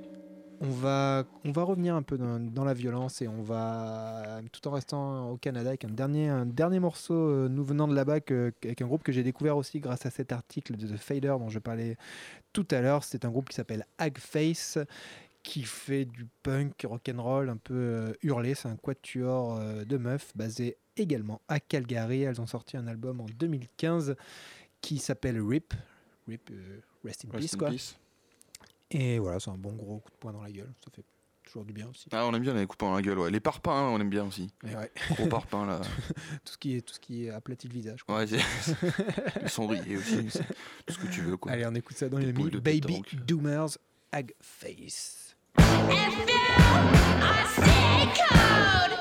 On 0.61 0.69
va, 0.71 1.25
on 1.45 1.53
va 1.53 1.63
revenir 1.63 1.95
un 1.95 2.03
peu 2.03 2.19
dans, 2.19 2.41
dans 2.41 2.65
la 2.65 2.75
violence 2.75 3.23
et 3.23 3.29
on 3.29 3.41
va, 3.43 4.41
tout 4.51 4.67
en 4.67 4.73
restant 4.73 5.31
au 5.31 5.37
Canada, 5.37 5.69
avec 5.69 5.85
un 5.85 5.89
dernier, 5.89 6.29
un 6.29 6.45
dernier 6.47 6.81
morceau 6.81 7.15
euh, 7.15 7.49
nous 7.49 7.65
venant 7.65 7.87
de 7.87 7.95
là-bas, 7.95 8.19
que- 8.21 8.53
avec 8.65 8.83
un 8.83 8.87
groupe 8.87 9.05
que 9.05 9.13
j'ai 9.13 9.23
découvert 9.23 9.57
aussi 9.57 9.79
grâce 9.79 10.05
à 10.05 10.11
cet 10.11 10.33
article 10.33 10.77
de 10.77 10.87
The 10.89 10.97
Fader 10.97 11.37
dont 11.39 11.49
je 11.49 11.61
parlais 11.61 11.97
tout 12.53 12.67
à 12.73 12.81
l'heure. 12.81 13.05
C'est 13.05 13.25
un 13.25 13.31
groupe 13.31 13.49
qui 13.51 13.55
s'appelle 13.55 13.87
Hagface 13.99 14.79
qui 15.49 15.63
fait 15.63 16.05
du 16.05 16.27
punk 16.43 16.85
rock'n'roll 16.85 17.49
un 17.49 17.57
peu 17.57 17.73
euh, 17.75 18.13
hurlé. 18.23 18.55
C'est 18.55 18.69
un 18.69 18.77
quatuor 18.77 19.57
euh, 19.57 19.87
de 19.87 19.97
meufs 19.97 20.37
basé 20.37 20.77
également 20.99 21.41
à 21.49 21.59
Calgary. 21.59 22.21
Elles 22.21 22.39
ont 22.39 22.47
sorti 22.47 22.77
un 22.77 22.87
album 22.87 23.23
en 23.23 23.25
2015 23.25 24.15
qui 24.83 24.99
s'appelle 24.99 25.41
Rip. 25.41 25.73
Rip, 26.29 26.51
euh, 26.51 26.81
Rest 27.03 27.25
in 27.25 27.31
Rest 27.33 27.41
Peace, 27.41 27.55
in 27.55 27.59
quoi. 27.59 27.71
peace. 27.71 27.97
Et 28.91 29.19
voilà, 29.19 29.41
c'est 29.41 29.49
un 29.49 29.57
bon 29.57 29.73
gros 29.73 30.01
coup 30.01 30.11
de 30.11 30.17
poing 30.17 30.35
dans 30.35 30.43
la 30.43 30.51
gueule. 30.53 30.71
Ça 30.85 30.91
fait 30.95 31.03
toujours 31.45 31.65
du 31.65 31.73
bien 31.73 31.89
aussi. 31.89 32.11
Ah, 32.13 32.27
on 32.27 32.35
aime 32.35 32.43
bien 32.43 32.53
les 32.53 32.67
coupes 32.67 32.81
dans 32.81 32.95
la 32.95 33.01
gueule, 33.01 33.19
ouais. 33.19 33.31
Les 33.31 33.41
parpaings, 33.41 33.73
hein, 33.73 33.89
on 33.91 33.99
aime 34.03 34.11
bien 34.11 34.27
aussi. 34.27 34.51
Ouais, 34.65 34.93
Gros 35.13 35.29
parpaings, 35.29 35.65
là. 35.65 35.81
tout 36.45 36.53
ce 36.53 36.59
qui 36.59 36.77
est 36.77 36.83
tout 36.83 36.93
ce 36.93 37.01
qui 37.01 37.31
aplatit 37.31 37.69
le 37.69 37.73
visage. 37.73 38.03
quoi. 38.03 38.19
Ouais, 38.19 38.27
c'est. 38.27 38.37
le 39.43 39.49
cendrier 39.49 39.97
aussi. 39.97 40.29
Tout 40.85 40.93
ce 40.93 40.99
que 40.99 41.07
tu 41.07 41.23
veux, 41.23 41.39
quoi. 41.39 41.53
Allez, 41.53 41.65
on 41.65 41.75
écoute 41.75 41.97
ça 41.97 42.11
dans 42.11 42.19
les 42.19 42.35
de 42.35 42.59
Baby. 42.59 43.01
Doomers 43.27 43.79
Hagface. 44.13 45.28
If 45.77 46.19
you 46.31 46.49
are 47.23 47.47
stay 47.57 48.13
cold, 48.21 48.98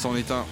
C'en 0.00 0.16
est 0.16 0.30
un. 0.30 0.46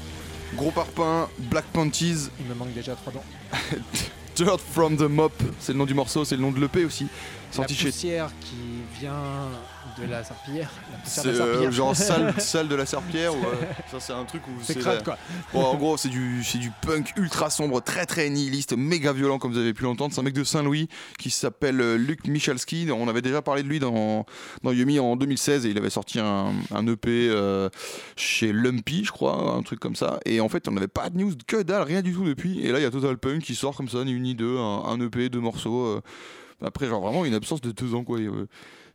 Gros 0.57 0.70
parpaing, 0.70 1.26
Black 1.38 1.64
Panties, 1.72 2.28
Il 2.38 2.46
me 2.46 2.55
manque 2.55 2.74
déjà 2.74 2.94
trois 2.94 3.14
dents. 3.14 3.24
Dirt 4.36 4.61
from 4.61 4.96
the 4.99 5.09
Mop, 5.09 5.32
c'est 5.59 5.72
le 5.72 5.78
nom 5.78 5.86
du 5.86 5.94
morceau, 5.94 6.26
c'est 6.26 6.36
le 6.36 6.42
nom 6.42 6.53
de 6.53 6.61
l'EP 6.61 6.84
aussi. 6.84 7.07
Sorti 7.51 7.72
la 7.72 7.78
chez. 7.78 7.86
poussière 7.86 8.30
qui 8.42 8.78
vient 9.01 9.49
de 9.99 10.05
la 10.11 10.22
serpillière. 10.24 10.70
C'est 11.05 11.26
euh, 11.26 11.36
serpillière. 11.36 11.72
genre 11.72 11.96
salle, 11.96 12.34
salle 12.40 12.68
de 12.68 12.74
la 12.74 12.84
ou 12.84 12.86
euh, 12.86 13.55
ça 13.90 14.01
c'est 14.01 14.12
un 14.12 14.24
truc 14.24 14.42
où 14.49 14.51
C'est 14.62 14.82
la- 14.82 14.99
quoi. 15.03 15.16
Bon, 15.53 15.62
en 15.64 15.74
gros, 15.76 15.96
c'est 15.96 16.09
du, 16.09 16.42
c'est 16.44 16.59
du 16.59 16.70
punk 16.82 17.12
ultra 17.16 17.51
sombre, 17.51 17.80
très 17.82 18.07
très 18.07 18.28
nihiliste, 18.30 18.76
méga 18.76 19.12
violent, 19.12 19.38
comme 19.38 19.53
vous 19.53 19.59
avez 19.59 19.74
pu 19.74 19.84
l'entendre. 19.84 20.12
C'est 20.14 20.20
un 20.20 20.24
mec 20.24 20.34
de 20.34 20.44
Saint-Louis 20.44 20.88
qui 21.18 21.30
s'appelle 21.30 21.80
euh, 21.80 21.96
Luc 21.96 22.26
Michalski. 22.26 22.88
On 22.92 23.09
avait 23.09 23.22
déjà 23.22 23.42
parlé 23.42 23.62
de 23.62 23.68
lui 23.68 23.78
dans, 23.78 24.26
dans 24.62 24.72
Yumi 24.72 24.99
en 24.99 25.16
2016 25.16 25.66
et 25.66 25.70
il 25.70 25.78
avait 25.78 25.90
sorti 25.90 26.18
un, 26.20 26.53
un 26.74 26.86
EP 26.86 27.28
euh, 27.30 27.68
chez 28.16 28.53
Lumpy, 28.53 29.05
je 29.05 29.12
crois, 29.12 29.55
un 29.55 29.62
truc 29.62 29.80
comme 29.80 29.96
ça. 29.96 30.18
Et 30.24 30.40
en 30.40 30.49
fait, 30.49 30.68
on 30.68 30.72
n'avait 30.72 30.88
pas 30.88 31.09
de 31.11 31.18
news, 31.18 31.32
que 31.46 31.62
dalle, 31.62 31.82
rien 31.82 32.03
du 32.03 32.12
tout 32.12 32.24
depuis. 32.24 32.61
Et 32.61 32.72
là, 32.72 32.78
il 32.78 32.82
y 32.82 32.86
a 32.86 32.90
Total 32.90 33.16
Punk 33.18 33.42
qui 33.42 33.55
sort 33.55 33.76
comme 33.76 33.88
ça, 33.88 34.05
ni 34.05 34.12
une 34.12 34.22
ni 34.24 34.34
deux, 34.34 34.59
un, 34.59 34.82
un 34.86 35.01
EP, 35.01 35.28
deux 35.28 35.40
morceaux. 35.40 35.86
euh, 35.86 36.01
après, 36.64 36.86
genre 36.88 37.01
vraiment 37.01 37.24
une 37.24 37.34
absence 37.34 37.61
de 37.61 37.70
deux 37.70 37.94
ans, 37.94 38.03
quoi. 38.03 38.18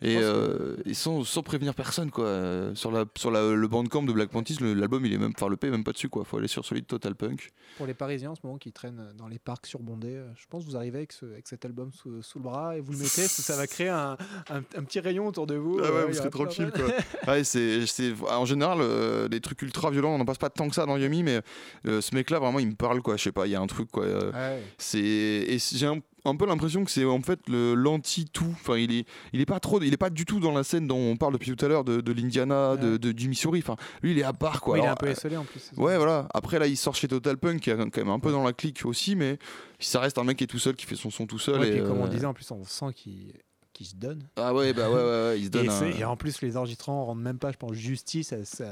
Et, 0.04 0.18
euh, 0.18 0.76
et, 0.86 0.94
sans, 0.94 1.24
sans 1.24 1.44
prévenir 1.44 1.74
personne 1.74 2.12
quoi 2.12 2.26
Euh, 2.26 2.76
sur 2.76 2.92
la 2.92 3.06
sur 3.18 3.32
la, 3.32 3.54
le 3.54 3.68
bandcamp 3.68 4.04
de 4.04 4.12
Black 4.12 4.30
Panties 4.30 4.58
l'album 4.60 5.06
il 5.06 5.14
est 5.14 5.18
même 5.18 5.32
enfin 5.36 5.48
le 5.48 5.56
P 5.56 5.68
est 5.68 5.72
même 5.72 5.84
pas 5.86 5.94
dessus 5.94 6.10
quoi 6.10 6.26
faut 6.26 6.38
aller 6.38 6.48
sur 6.50 6.66
celui 6.66 6.82
de 6.82 6.88
Total 6.88 7.16
Punk 7.16 7.52
Pour 7.78 7.88
les 7.88 7.94
Parisiens 7.94 8.32
en 8.32 8.36
ce 8.36 8.42
moment 8.44 8.58
qui 8.58 8.72
traînent 8.72 9.10
dans 9.18 9.28
les 9.28 9.40
parcs 9.40 9.66
surbondés, 9.66 10.16
euh, 10.16 10.28
je 10.36 10.46
pense 10.50 10.66
que 10.66 10.70
vous 10.70 10.76
arrivez 10.76 10.98
avec, 10.98 11.14
ce- 11.14 11.26
avec 11.26 11.48
cet 11.48 11.64
album 11.66 11.92
sous, 11.94 12.22
sous 12.22 12.38
le 12.40 12.44
bras 12.44 12.76
et 12.76 12.82
vous 12.82 12.92
le 12.92 12.98
mettez, 12.98 13.28
ça, 13.28 13.42
ça 13.44 13.56
va 13.56 13.66
créer 13.66 13.90
un, 13.90 14.18
un- 14.50 14.58
un 14.76 14.84
petit 14.84 15.00
rayon 15.00 15.28
autour 15.28 15.48
de 15.48 15.56
vous. 15.56 15.80
Ah 15.80 15.84
ouais, 15.92 15.98
euh, 16.00 16.06
vous 16.08 16.14
serez 16.14 16.30
tranquille 16.30 16.72
quoi. 16.76 16.86
Ouais, 17.34 17.44
c'est, 17.44 17.86
c'est- 17.88 18.14
en 18.30 18.46
général, 18.46 18.80
euh, 18.82 19.28
les 19.30 19.40
trucs 19.40 19.62
ultra 19.62 19.90
violents, 19.90 20.14
on 20.14 20.18
n'en 20.18 20.26
passe 20.26 20.38
pas 20.38 20.50
tant 20.50 20.68
que 20.68 20.76
ça 20.76 20.86
dans 20.86 20.98
Yumi, 20.98 21.24
mais 21.24 21.40
euh, 21.88 22.02
ce 22.02 22.14
mec-là, 22.14 22.40
vraiment, 22.40 22.60
il 22.60 22.68
me 22.68 22.76
parle 22.76 23.02
quoi. 23.02 23.16
Je 23.18 23.24
sais 23.24 23.32
pas, 23.32 23.48
il 23.48 23.52
y 23.52 23.56
a 23.56 23.62
un 23.62 23.68
truc 23.68 23.90
quoi. 23.90 24.04
euh, 24.04 24.32
Ouais. 24.34 24.62
c'est, 24.78 25.00
et 25.00 25.58
j'ai 25.60 25.86
un, 25.88 26.00
un 26.26 26.36
peu 26.36 26.46
l'impression 26.46 26.84
que 26.86 26.92
c'est 26.92 27.04
en 27.06 27.22
fait 27.22 27.40
le, 27.50 27.74
l'anti-tout. 27.74 28.48
Enfin, 28.52 28.78
il 28.78 28.92
est, 28.94 29.06
il 29.34 29.42
est 29.42 29.46
pas 29.46 29.60
trop, 29.60 29.82
il 29.82 29.94
est 29.94 29.98
pas 29.98 30.10
du 30.10 30.26
tout 30.26 30.40
dans 30.40 30.52
la 30.54 30.64
scène 30.64 30.88
dont 30.88 30.98
on 30.98 31.18
parle 31.18 31.34
depuis 31.34 31.54
tout 31.56 31.66
à 31.66 31.68
l'heure 31.68 31.84
de, 31.84 32.02
de 32.02 32.12
l'Indiana, 32.14 32.78
de, 32.78 32.92
Ouais. 32.94 33.00
de- 33.00 33.12
du 33.12 33.28
Missouri. 33.30 33.60
Enfin, 33.60 33.76
lui, 34.02 34.12
il 34.12 34.20
est 34.20 34.24
à 34.24 34.34
part 34.34 34.62
quoi. 34.62 34.76
Oui, 34.76 34.80
il 34.82 34.86
est 34.86 34.90
un 34.90 34.96
peu 34.96 35.08
esselé 35.08 35.36
en 35.38 35.44
plus. 35.44 35.72
Ouais, 35.78 35.98
voilà. 35.98 36.28
Après, 36.34 36.60
là, 36.60 36.68
il 36.68 36.78
sort 36.78 36.96
chez 36.96 37.08
Total 37.08 37.38
Punk, 37.38 37.62
qui 37.62 37.70
est 37.70 37.76
quand 37.76 37.98
même 37.98 38.10
un 38.10 38.20
peu 38.20 38.32
dans 38.32 38.44
la 38.44 38.54
clique 38.54 38.86
aussi, 38.86 39.16
mais 39.16 39.38
ça 39.80 40.00
reste 40.00 40.18
un 40.18 40.24
mec 40.24 40.38
qui 40.38 40.44
est 40.46 40.48
tout 40.48 40.60
seul, 40.60 40.76
qui 40.76 40.86
fait 40.86 40.96
son 40.96 41.10
son 41.10 41.26
tout 41.28 41.40
seul. 41.40 41.60
Ouais, 41.60 41.68
et, 41.68 41.72
puis 41.74 41.82
comme 41.82 42.00
on 42.00 42.06
euh, 42.06 42.10
disait, 42.10 42.26
en 42.26 42.34
plus, 42.34 42.50
on 42.52 42.64
sent 42.64 42.86
qu'il 42.96 43.86
se 43.86 43.96
donne. 43.96 44.24
Ah 44.38 44.54
ouais, 44.54 44.72
bah 44.74 44.90
ouais, 44.90 44.96
ouais, 44.96 45.02
ouais, 45.02 45.40
il 45.40 45.46
se 45.46 45.50
donne 45.50 45.66
Et, 45.66 45.70
un- 45.70 45.72
c'est- 45.80 46.00
et 46.00 46.06
en 46.06 46.16
plus, 46.16 46.42
les 46.42 46.56
enregistrants 46.56 47.06
rendent 47.06 47.22
même 47.22 47.38
pas, 47.40 47.52
je 47.52 47.58
pense, 47.58 47.74
justice 47.74 48.32
à, 48.32 48.46
sa- 48.46 48.64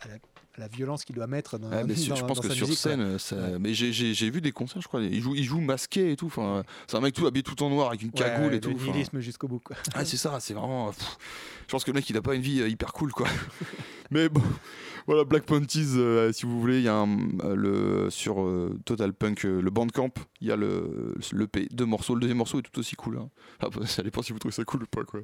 à 0.00 0.08
la, 0.08 0.14
la 0.56 0.68
violence 0.68 1.04
qu'il 1.04 1.16
doit 1.16 1.26
mettre 1.26 1.58
dans, 1.58 1.68
Ouais, 1.70 1.84
mais 1.84 1.94
dans- 2.08 2.14
je 2.16 2.24
pense 2.24 2.40
dans 2.40 2.48
que 2.48 2.54
sur 2.54 2.66
musique, 2.66 2.80
scène, 2.80 3.18
ça... 3.18 3.36
Ouais. 3.36 3.58
mais 3.58 3.74
j'ai- 3.74 4.30
vu 4.30 4.40
des 4.40 4.52
concerts, 4.52 4.80
je 4.82 4.88
crois. 4.88 5.02
Il 5.02 5.20
joue, 5.20 5.34
il 5.34 5.44
joue 5.44 5.60
masqué 5.60 6.12
et 6.12 6.16
tout. 6.16 6.26
Enfin, 6.26 6.62
c'est 6.86 6.96
un 6.96 7.00
mec 7.00 7.14
tout 7.14 7.26
habillé 7.26 7.42
tout 7.42 7.62
en 7.62 7.70
noir 7.70 7.88
avec 7.88 8.02
une 8.02 8.12
cagoule 8.12 8.50
ouais, 8.50 8.56
et 8.56 8.60
tout. 8.60 8.70
Le 8.70 8.74
nihilisme 8.76 9.20
jusqu'au 9.20 9.48
bout. 9.48 9.58
Quoi. 9.58 9.76
Ah, 9.94 10.04
c'est 10.04 10.16
ça, 10.16 10.38
c'est 10.40 10.54
vraiment. 10.54 10.90
pff, 10.92 11.18
je 11.66 11.72
pense 11.72 11.84
que 11.84 11.90
le 11.90 11.96
mec, 11.96 12.08
il 12.08 12.16
a 12.16 12.22
pas 12.22 12.34
une 12.34 12.42
vie 12.42 12.60
euh, 12.60 12.68
hyper 12.68 12.92
cool, 12.92 13.12
quoi. 13.12 13.26
Mais 14.14 14.28
bon, 14.28 14.40
voilà, 15.08 15.24
Black 15.24 15.42
Panties, 15.44 15.94
euh, 15.96 16.32
si 16.32 16.46
vous 16.46 16.60
voulez, 16.60 16.78
il 16.78 16.84
y 16.84 16.88
a 16.88 16.94
un, 16.94 17.08
euh, 17.42 17.54
le, 17.56 18.10
sur 18.10 18.40
euh, 18.42 18.78
Total 18.84 19.12
Punk, 19.12 19.44
euh, 19.44 19.60
le 19.60 19.70
Bandcamp, 19.70 20.10
il 20.40 20.46
y 20.48 20.52
a 20.52 20.56
le, 20.56 21.14
le 21.32 21.46
P, 21.48 21.66
deux 21.72 21.84
morceaux. 21.84 22.14
Le 22.14 22.20
deuxième 22.20 22.38
morceau 22.38 22.60
est 22.60 22.62
tout 22.62 22.78
aussi 22.78 22.94
cool. 22.96 23.18
Hein. 23.18 23.28
Ah, 23.60 23.68
bah, 23.74 23.86
ça 23.86 24.02
dépend 24.02 24.20
si 24.22 24.32
vous 24.32 24.38
trouvez 24.38 24.52
ça 24.52 24.64
cool 24.64 24.82
ou 24.82 24.86
pas, 24.86 25.04
quoi. 25.04 25.20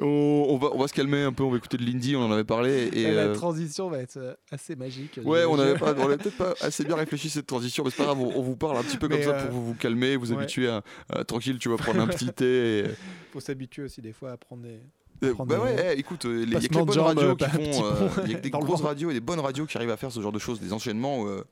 On, 0.00 0.04
on 0.50 0.56
va, 0.58 0.68
on 0.74 0.78
va 0.78 0.88
se 0.88 0.92
calmer 0.92 1.22
un 1.22 1.32
peu, 1.32 1.42
on 1.44 1.50
va 1.50 1.56
écouter 1.58 1.76
de 1.76 1.84
l'indie, 1.84 2.16
on 2.16 2.22
en 2.22 2.30
avait 2.32 2.44
parlé. 2.44 2.88
Et, 2.92 3.02
Et 3.02 3.12
la 3.12 3.32
transition 3.34 3.88
va 3.88 3.98
être 3.98 4.38
assez 4.50 4.74
magique. 4.76 5.18
Ouais, 5.24 5.44
on 5.44 5.56
Je- 5.56 5.62
avait 5.62 5.78
pas, 5.78 5.94
on 5.96 6.04
avait 6.04 6.16
peut-être 6.18 6.36
pas 6.36 6.54
assez 6.60 6.84
bien 6.84 6.96
réfléchi 6.96 7.30
cette 7.30 7.46
transition, 7.46 7.84
mais 7.84 7.90
c'est 7.90 7.98
pas 7.98 8.04
grave, 8.04 8.20
on, 8.20 8.36
on 8.36 8.42
vous 8.42 8.56
parle 8.56 8.76
un 8.78 8.82
petit 8.82 8.96
peu 8.98 9.08
comme 9.08 9.22
ça 9.22 9.32
pour 9.34 9.50
vous, 9.52 9.66
vous 9.66 9.74
calmer, 9.74 10.16
vous 10.16 10.32
ouais. 10.32 10.38
habituer 10.38 10.68
à, 10.68 10.82
à- 11.10 11.24
tranquille, 11.24 11.58
tu 11.58 11.68
vas 11.68 11.76
prendre 11.76 12.00
un 12.00 12.06
petit 12.08 12.32
thé. 12.32 12.80
Et, 12.80 12.84
faut 13.32 13.40
s'habituer 13.40 13.84
aussi 13.84 14.02
des 14.02 14.12
fois 14.12 14.32
à 14.32 14.36
prendre 14.36 14.62
des. 14.62 14.80
Euh, 15.24 15.34
bah 15.46 15.58
ouais, 15.58 15.94
eh, 15.96 15.98
écoute, 15.98 16.24
euh, 16.26 16.44
il 16.44 16.52
y 16.52 16.56
a 16.56 16.60
que 16.60 16.64
les 16.74 16.84
bonnes 16.84 16.98
radios 17.00 17.22
euh, 17.30 17.34
qui 17.34 17.44
font, 17.50 17.84
euh, 17.84 18.08
il 18.24 18.30
y 18.32 18.34
a 18.34 18.38
des 18.38 18.50
grosses 18.50 18.80
radios 18.82 19.10
et 19.10 19.14
des 19.14 19.20
bonnes 19.20 19.40
radios 19.40 19.66
qui 19.66 19.76
arrivent 19.76 19.90
à 19.90 19.96
faire 19.96 20.12
ce 20.12 20.20
genre 20.20 20.32
de 20.32 20.38
choses, 20.38 20.60
des 20.60 20.72
enchaînements 20.72 21.26
euh, 21.26 21.44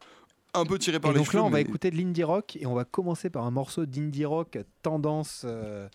un 0.55 0.65
peu 0.65 0.79
tirés 0.79 1.01
par 1.01 1.11
Et 1.11 1.15
les 1.15 1.19
donc 1.19 1.27
cheveux. 1.27 1.39
là, 1.39 1.45
on 1.45 1.51
va 1.51 1.61
écouter 1.61 1.91
de 1.91 1.97
l'indie 1.97 2.23
rock 2.25 2.57
et 2.61 2.67
on 2.67 2.75
va 2.75 2.85
commencer 2.85 3.29
par 3.31 3.45
un 3.45 3.51
morceau 3.51 3.85
d'indie 3.87 4.25
rock 4.25 4.57
tendance 4.83 5.43
euh, 5.45 5.89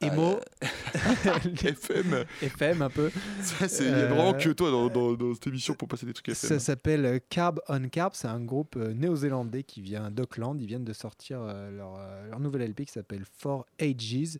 emo, 0.00 0.40
FM, 1.62 2.24
FM 2.40 2.82
un 2.82 2.88
peu. 2.88 3.10
ça, 3.42 3.68
c'est 3.68 3.84
il 3.84 3.90
y 3.90 3.92
a 3.92 4.06
vraiment 4.06 4.30
Euh, 4.34 4.38
que 4.38 4.48
toi 4.50 4.70
dans, 4.70 4.88
dans- 4.88 5.12
dans 5.12 5.34
cette 5.34 5.46
émission 5.48 5.74
pour 5.74 5.88
passer 5.88 6.06
des 6.06 6.14
trucs 6.14 6.30
FM. 6.30 6.48
Ça 6.48 6.58
s'appelle 6.58 7.04
euh, 7.04 7.18
Carb 7.28 7.60
on 7.68 7.86
Carb. 7.90 8.14
C'est 8.14 8.28
un 8.28 8.40
groupe 8.40 8.76
euh, 8.76 8.94
néo-zélandais 8.94 9.62
qui 9.62 9.82
vient 9.82 10.10
d'Auckland. 10.10 10.58
Ils 10.60 10.66
viennent 10.66 10.84
de 10.84 10.92
sortir 10.94 11.40
euh, 11.42 11.70
leur, 11.70 11.96
euh, 11.98 12.28
leur 12.30 12.40
nouvel 12.40 12.62
LP 12.70 12.86
qui 12.86 12.92
s'appelle 12.92 13.24
For 13.38 13.66
Ages. 13.78 14.38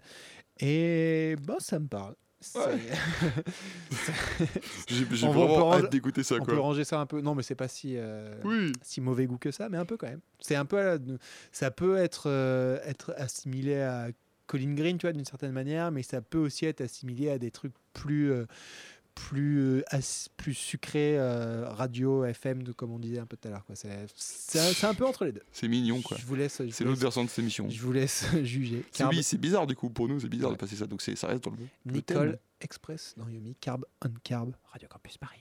Et 0.62 1.36
bah, 1.46 1.56
ça 1.58 1.78
me 1.78 1.86
parle. 1.88 2.14
J'ai 4.88 5.04
vraiment 5.04 5.46
ranger- 5.46 5.84
hâte 5.84 5.92
d'écouter 5.92 6.22
ça, 6.22 6.36
on 6.36 6.38
quoi. 6.38 6.54
peut 6.54 6.60
ranger 6.60 6.84
ça 6.84 7.00
un 7.00 7.06
peu. 7.06 7.20
Non, 7.20 7.34
mais 7.34 7.42
c'est 7.42 7.54
pas 7.54 7.68
si. 7.68 7.94
euh, 7.96 8.34
Oui. 8.44 8.72
si 8.82 9.00
mauvais 9.00 9.26
goût 9.26 9.38
que 9.38 9.50
ça, 9.50 9.68
mais 9.68 9.76
un 9.78 9.84
peu 9.84 9.96
quand 9.96 10.08
même. 10.08 10.20
C'est 10.40 10.56
un 10.56 10.64
peu, 10.64 10.78
à 10.78 10.84
la- 10.96 10.98
ça 11.52 11.70
peut 11.70 11.96
être 11.96 12.24
euh, 12.30 12.78
être 12.84 13.12
assimilé 13.16 13.80
à 13.80 14.08
Colin 14.46 14.72
Green, 14.74 14.98
tu 14.98 15.06
vois, 15.06 15.12
d'une 15.12 15.24
certaine 15.24 15.52
manière, 15.52 15.90
mais 15.92 16.02
ça 16.02 16.20
peut 16.22 16.38
aussi 16.38 16.66
être 16.66 16.80
assimilé 16.80 17.30
à 17.30 17.38
des 17.38 17.50
trucs 17.50 17.74
plus 17.92 18.32
euh, 18.32 18.46
plus 19.28 19.58
euh, 19.60 19.82
plus 20.36 20.54
sucrés, 20.54 21.18
euh, 21.18 21.68
radio, 21.68 22.24
FM, 22.24 22.62
de- 22.62 22.72
comme 22.72 22.90
on 22.92 22.98
disait 22.98 23.18
un 23.18 23.26
peu 23.26 23.36
tout 23.36 23.48
à 23.48 23.50
l'heure. 23.50 23.64
quoi. 23.64 23.74
C'est 23.76 24.84
un 24.84 24.94
peu 24.94 25.06
entre 25.06 25.24
les 25.24 25.32
deux. 25.32 25.42
C'est 25.52 25.68
mignon, 25.68 26.00
quoi. 26.02 26.16
Je 26.20 26.26
vous 26.26 26.34
laisse. 26.34 26.60
C'est 26.70 26.84
l'autre 26.84 27.00
versant 27.00 27.24
de 27.24 27.28
cette 27.28 27.40
émission. 27.40 27.68
Je 27.68 27.80
vous 27.80 27.92
laisse 27.92 28.24
juger. 28.42 28.84
C'est 28.92 29.04
Carb- 29.04 29.10
oui, 29.10 29.22
c'est 29.22 29.38
bizarre 29.38 29.66
du 29.66 29.76
coup 29.76 29.90
pour 29.90 30.08
nous, 30.08 30.20
c'est 30.20 30.28
bizarre 30.28 30.50
Ouais. 30.50 30.56
de 30.56 30.60
passer 30.60 30.76
ça, 30.76 30.86
donc 30.86 31.02
c'est- 31.02 31.16
ça 31.16 31.26
reste 31.28 31.44
dans 31.44 31.50
le. 31.50 31.56
le 31.86 31.92
Nicole. 31.92 32.38
Express 32.62 33.14
dans 33.16 33.28
Yumi, 33.28 33.54
Carb 33.60 33.84
on 34.04 34.10
Carb, 34.22 34.52
Radio 34.72 34.88
Campus 34.88 35.16
Paris. 35.18 35.40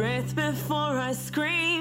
Breath 0.00 0.34
before 0.34 0.96
I 0.96 1.12
scream. 1.12 1.79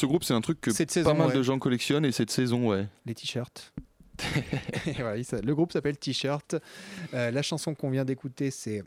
Ce 0.00 0.06
groupe, 0.06 0.24
c'est 0.24 0.34
un 0.34 0.40
truc 0.40 0.60
que 0.60 0.70
Cette 0.72 0.88
pas 0.88 0.94
saison, 0.94 1.14
mal 1.14 1.28
ouais. 1.28 1.34
de 1.34 1.42
gens 1.42 1.58
collectionnent 1.58 2.04
et 2.04 2.12
cette 2.12 2.30
saison, 2.30 2.68
ouais. 2.68 2.86
les 3.06 3.14
t-shirts. 3.14 3.72
Le 4.98 5.52
groupe 5.52 5.72
s'appelle 5.72 5.96
T-shirt. 5.96 6.56
Euh, 7.14 7.30
la 7.30 7.42
chanson 7.42 7.74
qu'on 7.74 7.90
vient 7.90 8.04
d'écouter, 8.04 8.50
c'est 8.50 8.82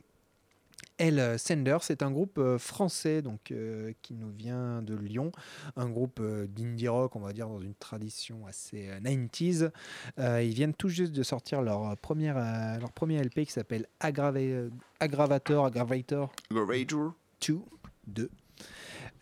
Elle 0.98 1.40
Sender. 1.40 1.78
C'est 1.82 2.04
un 2.04 2.12
groupe 2.12 2.38
euh, 2.38 2.58
français 2.60 3.22
donc, 3.24 3.52
euh, 3.52 3.94
qui 4.02 4.14
nous 4.14 4.30
vient 4.32 4.82
de 4.82 4.96
Lyon. 4.96 5.32
Un 5.76 5.90
groupe 5.90 6.22
d'indie 6.22 6.88
rock, 6.88 7.16
on 7.16 7.20
va 7.20 7.34
dire, 7.34 7.48
dans 7.48 7.62
une 7.62 7.74
tradition 7.76 8.46
assez 8.46 8.90
euh, 8.90 9.00
90s. 9.00 9.72
Euh, 10.20 10.44
ils 10.44 10.54
viennent 10.54 10.76
tout 10.76 10.90
juste 10.90 11.14
de 11.14 11.24
sortir 11.24 11.62
leur, 11.64 11.98
première, 11.98 12.38
euh, 12.38 12.78
leur 12.80 12.92
premier 12.92 13.20
LP 13.24 13.46
qui 13.46 13.52
s'appelle 13.52 13.88
Aggrava- 14.00 14.70
Aggravator, 15.00 15.66
Aggravator 15.66 16.32
2, 16.52 17.60
2 18.08 18.30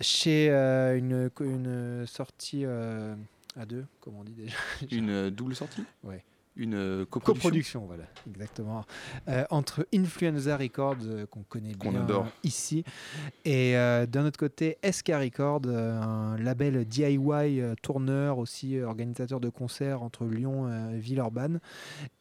chez 0.01 0.49
euh, 0.49 0.97
une, 0.97 1.29
une 1.39 2.05
sortie 2.07 2.65
euh, 2.65 3.15
à 3.55 3.65
deux, 3.65 3.85
comme 3.99 4.15
on 4.15 4.23
dit 4.23 4.33
déjà. 4.33 4.55
Une 4.91 5.09
euh, 5.09 5.29
double 5.31 5.55
sortie? 5.55 5.83
Ouais. 6.03 6.23
Une 6.57 6.73
euh, 6.75 7.05
coproduction. 7.05 7.33
Coproduction, 7.33 7.85
voilà, 7.85 8.03
exactement. 8.29 8.83
Euh, 9.29 9.45
entre 9.51 9.87
Influenza 9.93 10.57
Records, 10.57 10.97
euh, 11.05 11.25
qu'on 11.25 11.43
connaît 11.43 11.73
bien 11.75 11.95
adore. 11.95 12.27
ici, 12.43 12.83
et 13.45 13.77
euh, 13.77 14.05
d'un 14.05 14.25
autre 14.25 14.37
côté, 14.37 14.77
SK 14.83 15.13
Records, 15.13 15.61
un 15.67 16.35
label 16.37 16.83
DIY 16.85 17.61
tourneur, 17.81 18.37
aussi 18.37 18.79
organisateur 18.81 19.39
de 19.39 19.47
concerts 19.49 20.03
entre 20.03 20.25
Lyon 20.25 20.67
et 20.91 20.97
Villeurbanne. 20.99 21.59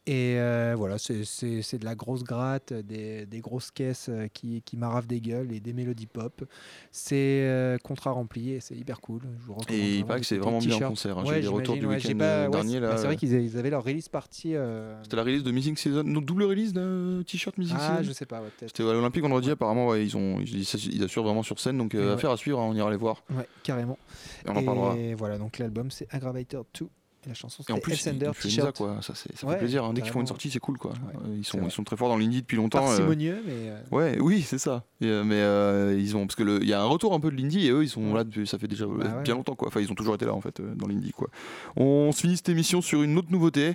Et 0.07 0.35
voilà, 0.75 0.97
c'est- 0.97 1.77
de 1.77 1.85
la 1.85 1.95
grosse 1.95 2.23
gratte, 2.23 2.71
des, 2.73 3.25
des 3.25 3.39
grosses 3.41 3.69
caisses 3.71 4.09
qui, 4.33 4.61
qui 4.61 4.77
maravent 4.77 5.07
des 5.07 5.19
gueules 5.21 5.51
et 5.51 5.59
des 5.59 5.73
mélodies 5.73 6.07
pop. 6.07 6.43
C'est 6.91 7.77
contrat 7.83 8.11
rempli 8.11 8.51
et 8.51 8.59
c'est 8.59 8.75
hyper 8.75 8.99
cool. 9.01 9.21
Je 9.39 9.45
vous 9.45 9.53
recommande 9.55 9.79
Et 9.81 9.97
il 9.97 10.05
paraît 10.05 10.19
que 10.21 10.25
c'est 10.25 10.37
vraiment 10.37 10.59
bien 10.59 10.77
en 10.77 10.89
concert. 10.89 11.17
hein. 11.17 11.23
J'ai 11.25 11.31
Ouais, 11.31 11.39
eu 11.39 11.41
des 11.41 11.47
retours 11.47 11.75
du 11.75 11.85
ouais, 11.85 11.99
j'ai 11.99 12.09
week-end 12.13 12.19
ouais, 12.43 12.49
dernier. 12.49 12.73
c'est- 12.73 12.79
bah, 12.79 12.97
C'est 12.97 13.05
vrai 13.05 13.15
qu'ils 13.17 13.57
avaient 13.57 13.69
leur 13.69 13.83
release 13.83 14.09
euh, 14.45 14.95
C'était 15.03 15.15
la 15.15 15.23
release 15.23 15.43
de 15.43 15.51
Missing 15.51 15.75
Season. 15.77 16.03
Non, 16.03 16.21
double 16.21 16.43
release 16.43 16.73
d'un 16.73 17.21
t-shirt 17.25 17.57
Missing 17.57 17.77
Ah, 17.79 17.97
Season 17.97 18.03
je 18.09 18.13
sais 18.13 18.25
pas, 18.25 18.41
ouais, 18.41 18.49
peut-être. 18.57 18.69
C'était 18.75 18.89
à 18.89 18.93
l'Olympique 18.93 19.21
vendredi, 19.21 19.51
apparemment, 19.51 19.87
ouais, 19.87 20.05
ils, 20.05 20.15
ont, 20.17 20.39
ils, 20.39 20.59
ils 20.61 21.03
assurent 21.03 21.23
vraiment 21.23 21.43
sur 21.43 21.59
scène, 21.59 21.77
donc 21.77 21.95
euh, 21.95 22.15
affaire 22.15 22.31
à 22.31 22.37
suivre, 22.37 22.59
hein, 22.59 22.67
on 22.69 22.75
ira 22.75 22.89
les 22.89 22.97
voir. 22.97 23.23
Ouais, 23.29 23.47
carrément. 23.63 23.97
Et 24.45 24.49
on 24.49 24.55
en 24.55 24.63
parlera. 24.63 24.97
Et 24.97 25.13
voilà, 25.13 25.37
donc 25.37 25.57
l'album 25.57 25.91
c'est 25.91 26.07
Aggravator 26.11 26.65
2. 26.79 26.87
Et 27.25 27.29
la 27.29 27.35
chanson 27.35 27.61
en 27.61 27.65
Sender 27.95 28.25
influenza, 28.25 28.33
T-shirt. 28.41 28.77
quoi. 28.77 28.97
Ça, 29.03 29.13
c'est- 29.13 29.37
ça 29.37 29.45
Ouais, 29.45 29.53
fait 29.53 29.59
plaisir. 29.59 29.83
hein. 29.85 29.93
Dès 29.93 30.01
qu'ils 30.01 30.11
font 30.11 30.21
une 30.21 30.27
sortie, 30.27 30.49
c'est 30.49 30.59
cool, 30.59 30.79
quoi. 30.79 30.91
Ouais, 30.91 30.97
Euh, 31.23 31.35
ils, 31.37 31.43
c'est 31.45 31.51
sont, 31.51 31.57
vrai. 31.59 31.67
ils 31.67 31.71
sont 31.71 31.83
très 31.83 31.95
forts 31.95 32.09
dans 32.09 32.17
l'indie 32.17 32.41
depuis 32.41 32.57
longtemps. 32.57 32.79
euh, 32.79 32.87
Parcimonieux, 32.87 33.43
mais 33.45 33.53
euh, 33.69 33.79
Ouais, 33.91 34.17
oui, 34.19 34.41
c'est 34.41 34.57
ça. 34.57 34.83
Et, 35.01 35.05
euh, 35.07 35.23
mais 35.23 35.35
euh, 35.35 35.95
ils 35.99 36.17
ont 36.17 36.25
parce 36.25 36.35
que 36.35 36.41
le- 36.43 36.61
il 36.63 36.67
y 36.67 36.73
a 36.73 36.81
un 36.81 36.85
retour 36.85 37.13
un 37.13 37.19
peu 37.19 37.29
de 37.29 37.35
l'indie 37.37 37.67
et 37.67 37.71
eux 37.71 37.83
ils 37.83 37.89
sont 37.89 38.13
là 38.13 38.23
depuis 38.23 38.45
ça 38.47 38.57
fait 38.59 38.67
déjà 38.67 38.85
euh, 38.85 38.97
Bah 38.99 39.05
ouais. 39.17 39.23
bien 39.23 39.33
longtemps 39.35 39.55
quoi. 39.55 39.67
Enfin 39.67 39.79
ils 39.81 39.91
ont 39.91 39.95
toujours 39.95 40.13
été 40.15 40.25
là 40.25 40.33
en 40.33 40.41
fait 40.41 40.59
euh, 40.59 40.73
dans 40.75 40.87
l'indie 40.87 41.11
quoi. 41.11 41.27
On 41.75 42.11
se 42.11 42.21
finit 42.21 42.37
cette 42.37 42.49
émission 42.49 42.81
sur 42.81 43.01
une 43.01 43.17
autre 43.17 43.31
nouveauté. 43.31 43.73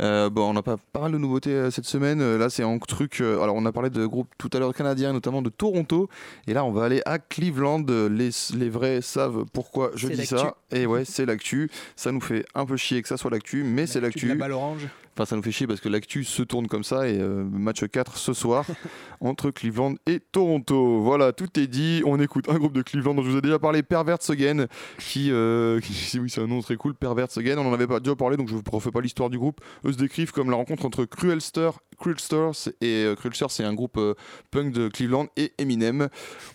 Euh, 0.00 0.30
bon, 0.30 0.50
on 0.50 0.52
n'a 0.52 0.62
pas 0.62 0.76
pas 0.92 1.00
mal 1.00 1.12
de 1.12 1.18
nouveautés 1.18 1.50
euh, 1.50 1.70
cette 1.70 1.84
semaine. 1.86 2.20
Euh, 2.20 2.38
Là 2.38 2.50
c'est 2.50 2.62
un 2.64 2.78
truc. 2.78 3.20
euh, 3.20 3.40
alors 3.40 3.54
on 3.56 3.64
a 3.66 3.72
parlé 3.72 3.90
de 3.90 4.04
groupes 4.06 4.32
tout 4.38 4.50
à 4.52 4.58
l'heure 4.58 4.74
canadiens, 4.74 5.12
notamment 5.12 5.42
de 5.42 5.50
Toronto. 5.50 6.08
Et 6.48 6.54
là 6.54 6.64
on 6.64 6.72
va 6.72 6.84
aller 6.84 7.02
à 7.06 7.18
Cleveland. 7.20 7.84
Les, 8.10 8.30
les 8.56 8.68
vrais 8.70 9.00
savent 9.00 9.44
pourquoi 9.52 9.90
je 9.94 10.08
C'est 10.08 10.14
dis 10.14 10.26
ça. 10.26 10.56
Et 10.72 10.86
ouais 10.86 11.04
c'est 11.04 11.26
l'actu. 11.26 11.70
Ça 11.96 12.10
nous 12.12 12.20
fait 12.20 12.44
un 12.54 12.66
peu 12.66 12.76
chier 12.76 12.83
que 12.92 13.08
ça 13.08 13.16
soit 13.16 13.30
l'actu, 13.30 13.62
mais 13.64 13.86
c'est 13.86 14.00
l'actu. 14.00 14.26
La 14.28 14.34
balle 14.34 14.52
orange. 14.52 14.86
Enfin, 15.16 15.26
ça 15.26 15.36
nous 15.36 15.42
fait 15.42 15.52
chier 15.52 15.68
parce 15.68 15.80
que 15.80 15.88
l'actu 15.88 16.24
se 16.24 16.42
tourne 16.42 16.66
comme 16.66 16.82
ça 16.82 17.08
et 17.08 17.20
euh, 17.20 17.44
match 17.44 17.84
4 17.86 18.16
ce 18.16 18.32
soir 18.32 18.66
entre 19.20 19.52
Cleveland 19.52 19.94
et 20.06 20.18
Toronto. 20.18 21.00
Voilà, 21.02 21.32
tout 21.32 21.48
est 21.60 21.68
dit. 21.68 22.02
On 22.04 22.18
écoute 22.18 22.48
un 22.48 22.58
groupe 22.58 22.72
de 22.72 22.82
Cleveland 22.82 23.14
dont 23.14 23.22
je 23.22 23.30
vous 23.30 23.36
ai 23.36 23.40
déjà 23.40 23.60
parlé, 23.60 23.84
Perverts 23.84 24.28
Again, 24.28 24.66
qui, 24.98 25.30
euh, 25.30 25.78
qui- 25.82 26.18
oui, 26.18 26.28
c'est 26.28 26.40
un 26.40 26.48
nom 26.48 26.60
très 26.62 26.74
cool, 26.74 26.94
Perverts 26.96 27.28
Again. 27.36 27.58
On 27.58 27.66
en 27.70 27.72
avait 27.72 27.86
pas 27.86 28.00
déjà 28.00 28.16
parlé, 28.16 28.36
donc 28.36 28.48
je 28.48 28.54
vous 28.56 28.62
refais 28.72 28.90
pas 28.90 29.00
l'histoire 29.00 29.30
du 29.30 29.38
groupe. 29.38 29.60
Eux 29.84 29.92
se 29.92 29.98
décrivent 29.98 30.32
comme 30.32 30.50
la 30.50 30.56
rencontre 30.56 30.84
entre 30.84 31.04
Cruelster, 31.04 31.70
Cruelster 31.96 32.50
c'est- 32.52 32.74
et 32.82 33.04
euh, 33.04 33.14
Cruelster, 33.14 33.46
c'est 33.50 33.62
un 33.64 33.72
groupe 33.74 33.98
euh, 33.98 34.14
punk 34.50 34.72
de 34.72 34.88
Cleveland 34.88 35.28
et 35.36 35.52
Eminem. 35.58 36.08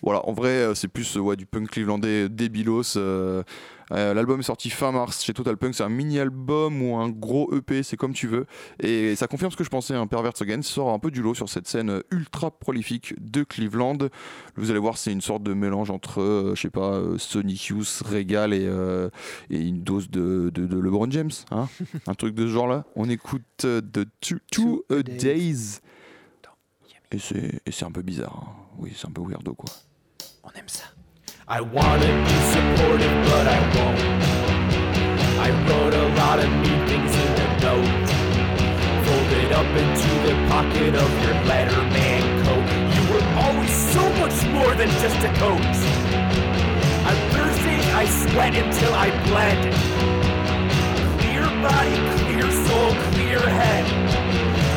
Voilà, 0.04 0.28
en 0.28 0.34
vrai, 0.34 0.76
c'est 0.76 0.90
plus 0.90 1.16
ouais, 1.16 1.38
du 1.38 1.46
punk 1.46 1.70
clevelandais 1.70 2.28
débilos. 2.28 2.98
Euh, 3.92 4.14
L'album 4.14 4.40
est 4.40 4.44
sorti 4.44 4.70
fin 4.70 4.92
mars 4.92 5.24
chez 5.24 5.34
Total 5.34 5.58
Punk. 5.58 5.74
C'est 5.76 5.84
un 5.84 5.90
mini-album 5.90 6.82
ou 6.82 6.96
un 6.98 7.10
gros 7.10 7.54
EP, 7.56 7.84
c'est 7.84 7.98
comme 7.98 8.14
tu 8.14 8.28
veux. 8.28 8.46
Et 8.80 9.16
ça 9.16 9.28
confirme 9.28 9.52
ce 9.52 9.58
que 9.58 9.64
je 9.64 9.70
pensais. 9.70 9.94
Un 9.96 10.08
Perverts 10.08 10.42
Again 10.42 10.62
sort 10.62 10.90
un 10.90 11.00
peu 11.00 11.12
du 11.12 11.22
lot 11.22 11.34
sur 11.36 11.50
cette 11.50 11.68
scène 11.68 12.02
ultra 12.12 12.52
prolifique 12.52 13.14
de 13.20 13.44
Cleveland. 13.44 13.98
Vous 14.56 14.70
allez 14.72 14.80
voir, 14.80 14.98
c'est 14.98 15.12
une 15.12 15.22
sorte 15.22 15.44
de 15.44 15.54
mélange 15.54 15.90
entre, 15.92 16.22
euh, 16.22 16.56
je 16.56 16.62
sais 16.62 16.70
pas, 16.70 16.94
euh, 16.94 17.18
Sonic 17.18 17.66
Youth, 17.68 18.04
Regal 18.06 18.54
et, 18.54 18.66
euh, 18.68 19.10
et 19.50 19.60
une 19.60 19.82
dose 19.84 20.10
de, 20.10 20.52
de, 20.54 20.66
de 20.68 20.80
LeBron 20.80 21.10
James. 21.12 21.32
hein. 21.52 21.68
un 22.08 22.14
truc 22.14 22.36
de 22.36 22.44
ce 22.48 22.52
genre-là. 22.52 22.86
On 22.96 23.10
écoute 23.10 23.42
de 23.66 24.06
Two, 24.22 24.38
Two 24.52 24.84
a 24.90 25.02
Days. 25.04 25.80
Et 27.12 27.18
c'est 27.18 27.60
et 27.66 27.72
c'est 27.72 27.86
un 27.86 27.92
peu 27.92 28.04
bizarre. 28.04 28.44
hein. 28.46 28.54
Oui, 28.78 28.94
c'est 28.96 29.08
un 29.08 29.12
peu 29.12 29.22
weirdo 29.24 29.54
quoi. 29.56 29.70
On 30.44 30.50
aime 30.52 30.68
ça. 30.68 30.84
I 31.52 31.62
wanna 31.62 32.06
be 32.06 32.38
supportive, 32.54 33.16
but 33.26 33.48
I 33.48 33.60
won't. 33.74 34.00
I 35.42 35.50
wrote 35.66 35.96
a 35.96 36.08
lot 36.14 36.38
of 36.38 36.48
mean 36.62 36.86
things 36.86 37.10
in 37.10 37.32
the 37.40 37.48
note. 37.66 38.10
Fold 39.06 39.32
it 39.34 39.52
up 39.52 39.66
into 39.66 40.12
the 40.30 40.36
pocket 40.46 40.94
of 40.94 41.10
your 41.26 41.34
Letterman 41.50 42.24
coat. 42.46 42.68
You 42.94 43.04
were 43.10 43.26
always 43.42 43.74
so 43.74 44.04
much 44.22 44.38
more 44.54 44.76
than 44.76 44.90
just 45.02 45.18
a 45.26 45.32
coach. 45.42 45.78
On 47.10 47.18
Thursdays, 47.34 47.88
I 47.98 48.06
sweat 48.06 48.54
until 48.54 48.94
I 48.94 49.10
bled. 49.26 49.74
Clear 51.18 51.50
body, 51.66 51.98
clear 52.22 52.46
soul, 52.68 52.94
clear 53.10 53.40
head. 53.40 53.86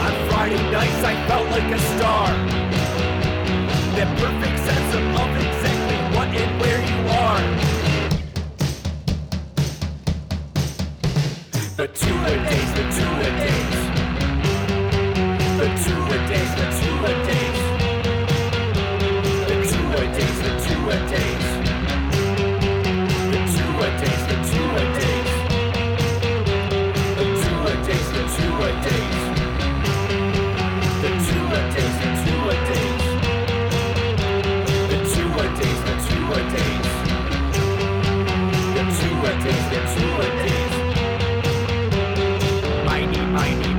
On 0.06 0.12
Friday 0.30 0.62
nights, 0.72 1.04
I 1.04 1.14
felt 1.28 1.50
like 1.50 1.70
a 1.70 1.78
star 1.78 2.28
that 3.92 4.08
perfect 4.18 4.58
sense 4.64 4.94
of, 4.94 5.04
of 5.20 5.71
and 6.30 6.60
where 6.60 6.80
you 6.80 6.98
are. 7.08 7.42
The 11.76 11.88
two 11.88 12.16
a 12.24 12.34
days, 12.48 12.70
the 12.78 12.84
two 12.96 13.12
a 13.18 13.30
days. 13.42 13.78
The 15.58 15.68
two 15.84 16.00
a 16.04 16.18
days, 16.28 16.52
the 16.60 16.66
two 16.78 16.96
a 17.04 17.14
days. 17.26 17.60
The 19.48 19.56
two 19.70 19.86
a 19.92 20.04
days, 20.16 20.38
the 20.42 20.52
two 20.66 20.90
a 20.90 21.10
days. 21.10 21.31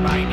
Right. 0.03 0.32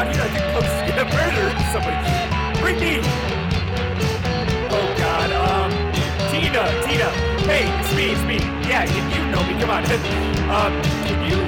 Out 0.00 0.14
here? 0.14 0.24
I 0.24 0.28
think 0.32 0.44
is 0.64 0.80
gonna 0.88 1.04
murder 1.12 1.46
somebody. 1.72 2.00
Brittany. 2.60 2.96
Oh 4.72 4.88
God. 4.96 5.28
Um, 5.32 5.70
Tina, 6.30 6.64
Tina. 6.84 7.08
Hey, 7.44 7.68
it's 7.68 7.92
me, 7.94 8.04
it's 8.16 8.24
me. 8.24 8.38
Yeah, 8.68 8.88
you, 8.88 9.02
you 9.12 9.20
know 9.30 9.42
me. 9.44 9.60
Come 9.60 9.70
on. 9.70 9.84
Um, 10.50 10.74
can 11.06 11.30
you? 11.30 11.38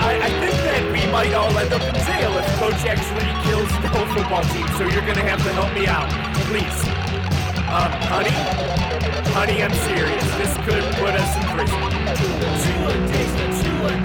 I, 0.00 0.16
I 0.16 0.30
think 0.40 0.56
that 0.64 0.80
we 0.90 1.04
might 1.12 1.34
all 1.34 1.52
end 1.58 1.70
up 1.74 1.82
in 1.82 1.94
jail 2.08 2.32
if 2.38 2.46
Coach 2.56 2.80
actually 2.88 3.28
kills 3.44 3.68
the 3.84 3.88
whole 3.92 4.08
football 4.16 4.42
team. 4.48 4.66
So 4.78 4.88
you're 4.88 5.04
gonna 5.04 5.28
have 5.28 5.44
to 5.44 5.52
help 5.52 5.68
me 5.76 5.86
out, 5.86 6.08
please. 6.48 6.80
Um, 7.68 7.92
honey? 8.08 8.32
Honey, 9.36 9.62
I'm 9.62 9.74
serious. 9.84 10.24
This 10.40 10.56
could 10.64 10.84
put 10.96 11.12
us 11.12 11.36
in 11.36 11.42
prison. 11.52 11.76
The 12.00 12.16
true 12.64 12.80
what 12.80 12.96
it 12.96 13.12
takes, 13.12 13.32
the 13.36 13.60
true 13.60 13.78
what 13.82 13.92
it 13.92 14.04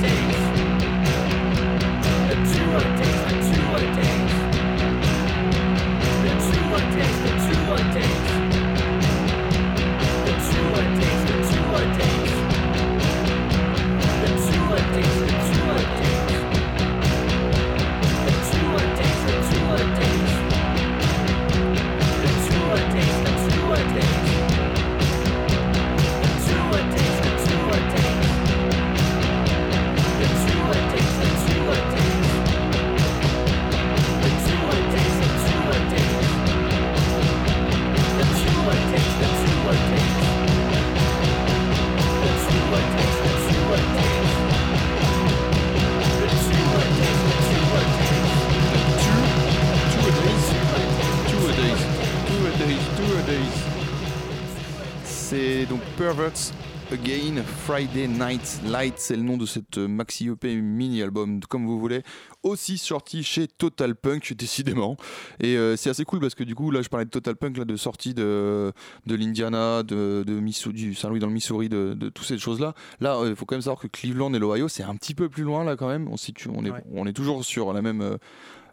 The 6.79 6.95
true 14.45 16.28
C'est 55.05 55.65
donc 55.65 55.81
Perverts 55.97 56.53
Again, 56.91 57.43
Friday 57.67 58.07
Night 58.07 58.61
Light, 58.65 58.95
c'est 58.97 59.15
le 59.15 59.21
nom 59.21 59.37
de 59.37 59.45
cette 59.45 59.77
euh, 59.77 59.87
maxi 59.87 60.27
EP 60.27 60.55
mini-album, 60.55 61.39
comme 61.47 61.67
vous 61.67 61.79
voulez, 61.79 62.01
aussi 62.41 62.79
sorti 62.79 63.21
chez 63.21 63.47
Total 63.47 63.93
Punk, 63.95 64.33
décidément. 64.37 64.97
Et 65.39 65.55
euh, 65.55 65.75
c'est 65.75 65.91
assez 65.91 66.03
cool 66.03 66.19
parce 66.19 66.33
que 66.33 66.43
du 66.43 66.55
coup, 66.55 66.71
là, 66.71 66.81
je 66.81 66.89
parlais 66.89 67.05
de 67.05 67.11
Total 67.11 67.35
Punk, 67.35 67.57
là, 67.57 67.65
de 67.65 67.75
sortie 67.75 68.15
de, 68.15 68.73
de 69.05 69.15
l'Indiana, 69.15 69.83
de, 69.83 70.23
de 70.25 70.39
Missou- 70.39 70.71
du 70.73 70.95
Saint-Louis 70.95 71.19
dans 71.19 71.27
le 71.27 71.33
Missouri, 71.33 71.69
de, 71.69 71.93
de 71.93 72.09
toutes 72.09 72.25
ces 72.25 72.39
choses-là. 72.39 72.73
Là, 73.01 73.21
il 73.27 73.35
faut 73.35 73.45
quand 73.45 73.53
même 73.55 73.61
savoir 73.61 73.79
que 73.79 73.87
Cleveland 73.87 74.33
et 74.33 74.39
l'Ohio, 74.39 74.67
c'est 74.67 74.81
un 74.81 74.95
petit 74.95 75.13
peu 75.13 75.29
plus 75.29 75.43
loin, 75.43 75.63
là, 75.63 75.75
quand 75.75 75.89
même. 75.89 76.07
On, 76.07 76.17
situe, 76.17 76.49
on, 76.51 76.65
est, 76.65 76.71
Ouais. 76.71 76.83
on 76.95 77.05
est 77.05 77.13
toujours 77.13 77.45
sur 77.45 77.71
la 77.71 77.83
même. 77.83 78.01
euh, 78.01 78.17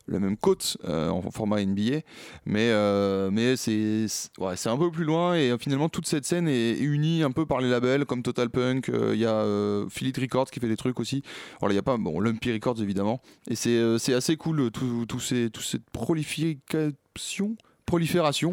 la 0.09 0.19
même 0.19 0.37
côte 0.37 0.77
euh, 0.85 1.09
en 1.09 1.23
format 1.31 1.65
NBA, 1.65 2.01
mais, 2.45 2.71
euh, 2.71 3.31
mais 3.33 3.57
c'est 3.57 4.07
ouais, 4.39 4.55
un 4.67 4.77
peu 4.77 4.91
plus 4.91 5.05
loin 5.05 5.35
et 5.35 5.53
finalement 5.59 5.89
toute 5.89 6.07
cette 6.07 6.25
scène 6.25 6.49
est 6.49 6.79
unie 6.79 7.23
un 7.23 7.31
peu 7.31 7.47
par 7.47 7.61
les 7.61 7.69
labels 7.69 8.05
comme 8.05 8.23
Total 8.23 8.49
Punk, 8.51 8.89
euh, 8.89 9.13
il 9.15 9.21
y 9.21 9.27
a 9.27 9.35
euh, 9.35 9.87
Philip 9.89 10.17
Records 10.17 10.51
qui 10.51 10.61
fait 10.61 10.69
des 10.69 10.77
trucs 10.77 11.01
aussi, 11.01 11.23
voilà 11.61 11.75
il 11.75 11.77
y 11.77 11.81
a 11.81 11.83
pas 11.83 11.97
bon 11.97 12.21
Lumpy 12.21 12.53
Records 12.53 12.81
évidemment. 12.81 13.21
Et 13.49 13.57
c'est 13.57 14.15
assez 14.15 14.37
cool 14.37 14.71
tout, 14.71 15.07
tout 15.07 15.21
ces, 15.21 15.51
toute 15.51 15.65
cette 15.65 15.89
prolifération 15.91 17.57
prolifération 17.87 18.53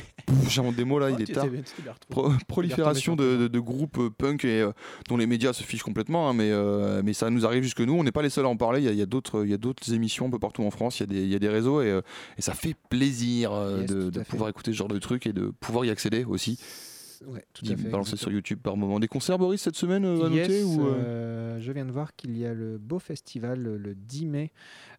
j'invente 0.48 0.76
des 0.76 0.84
mots 0.84 0.98
là 0.98 1.08
Oh, 1.10 1.14
il 1.18 1.22
est 1.22 1.26
tu- 1.26 1.32
tard. 1.32 1.46
Pro- 2.10 2.30
prolifération 2.46 3.16
de, 3.16 3.36
de- 3.36 3.48
de 3.48 3.58
groupes 3.60 3.98
euh, 3.98 4.10
punk 4.10 4.44
et 4.44 4.60
euh, 4.60 4.72
dont 5.08 5.16
les 5.16 5.26
médias 5.26 5.52
se 5.52 5.62
fichent 5.62 5.82
complètement, 5.82 6.28
hein, 6.28 6.32
mais, 6.34 6.50
euh, 6.50 7.02
mais 7.04 7.12
ça 7.12 7.30
nous 7.30 7.44
arrive 7.46 7.62
jusque 7.62 7.80
nous. 7.80 7.94
On 7.94 8.04
n'est 8.04 8.12
pas 8.12 8.22
les 8.22 8.30
seuls 8.30 8.44
à 8.46 8.48
en 8.48 8.56
parler. 8.56 8.80
Il 8.82 8.94
y 8.94 9.00
a- 9.00 9.02
a, 9.02 9.06
d'autres, 9.06 9.92
émissions 9.92 10.26
un 10.26 10.30
peu 10.30 10.38
partout 10.38 10.62
en 10.62 10.70
France. 10.70 11.00
Il 11.00 11.02
y 11.02 11.04
a 11.04 11.06
des, 11.06 11.22
il 11.24 11.28
y 11.32 11.34
a 11.34 11.38
des 11.38 11.48
réseaux 11.48 11.82
et, 11.82 12.00
et 12.38 12.42
ça 12.42 12.52
fait 12.54 12.74
plaisir 12.88 13.50
Yes, 13.80 13.86
de, 13.90 14.10
de 14.10 14.20
pouvoir 14.20 14.48
écouter 14.50 14.72
ce 14.72 14.76
genre 14.76 14.88
de 14.88 14.98
trucs 14.98 15.26
et 15.26 15.32
de 15.32 15.46
pouvoir 15.60 15.84
y 15.84 15.90
accéder 15.90 16.24
aussi. 16.24 16.58
Ouais, 17.26 17.44
tout 17.52 17.64
à 17.64 17.76
fait. 17.76 17.90
sur. 18.16 18.30
YouTube 18.32 18.58
par 18.62 18.76
moment. 18.76 18.98
Des 19.00 19.08
concerts, 19.08 19.38
Boris, 19.38 19.60
cette 19.60 19.76
semaine 19.76 20.04
euh, 20.04 20.26
à 20.26 20.28
Yes, 20.30 20.48
noter 20.48 20.62
ou, 20.64 20.86
euh, 20.86 20.94
euh, 20.94 21.60
je 21.60 21.72
viens 21.72 21.84
de 21.86 21.90
voir 21.92 22.14
qu'il 22.16 22.36
y 22.36 22.44
a 22.46 22.52
le 22.54 22.78
beau 22.78 22.98
festival 22.98 23.60
le, 23.60 23.76
le 23.78 23.94
10 23.94 24.26
mai. 24.26 24.50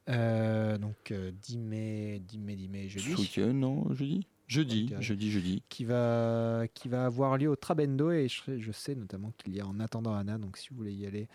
euh, 0.10 0.78
donc 0.78 1.12
euh, 1.12 1.32
10 1.42 1.58
mai, 1.58 2.22
10 2.28 2.40
mai, 2.40 2.56
10 2.56 2.70
mai, 2.70 2.84
ce 2.90 3.00
jeudi. 3.00 3.22
week-end, 3.22 3.54
non 3.54 3.94
Jeudi? 3.94 4.28
Jeudi, 4.48 4.94
jeudi, 5.00 5.32
jeudi. 5.32 5.64
Qui 5.70 5.86
va, 5.86 6.66
qui 6.74 6.88
va 6.88 7.06
avoir 7.06 7.38
lieu 7.38 7.50
au 7.50 7.56
Trabendo 7.56 8.12
et 8.12 8.28
je, 8.28 8.42
sais- 8.44 8.60
je 8.60 8.72
sais 8.72 8.94
notamment 8.96 9.32
qu'il 9.38 9.56
y 9.56 9.60
a 9.60 9.66
en 9.66 9.80
attendant 9.80 10.14
Anna, 10.14 10.38
donc 10.38 10.58
si 10.58 10.70
vous 10.70 10.78
voulez 10.78 10.94
y 10.94 11.08
aller, 11.08 11.28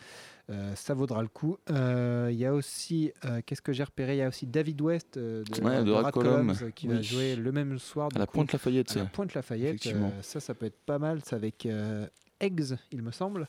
euh, 0.48 0.74
ça 0.76 0.94
vaudra 0.94 1.20
le 1.22 1.28
coup. 1.28 1.56
Euh, 1.70 2.28
Il 2.32 2.38
y 2.38 2.46
a 2.46 2.54
aussi, 2.54 3.12
euh, 3.24 3.40
qu'est-ce 3.44 3.62
que 3.62 3.72
j'ai 3.72 3.82
repéré? 3.84 4.14
Il 4.14 4.18
y 4.18 4.22
a 4.22 4.28
aussi 4.28 4.46
David 4.46 4.80
West 4.80 5.18
de, 5.18 5.42
Ouais, 5.60 5.82
de 5.82 6.10
Column, 6.12 6.54
qui 6.74 6.86
va 6.86 7.02
jouer 7.02 7.34
le 7.36 7.50
même 7.52 7.78
soir. 7.80 8.08
À 8.14 8.18
la 8.20 8.26
coup, 8.26 8.34
Pointe 8.34 8.52
Lafayette, 8.52 8.90
à 8.92 8.94
la. 9.00 9.04
Pointe 9.06 9.34
Lafayette. 9.34 9.88
Ça, 10.22 10.38
ça 10.40 10.54
peut 10.54 10.66
être 10.66 10.78
pas 10.86 10.98
mal. 11.00 11.20
C'est 11.24 11.34
avec 11.36 11.66
Eggs, 12.40 12.74
il 12.92 13.02
me 13.02 13.10
semble. 13.10 13.48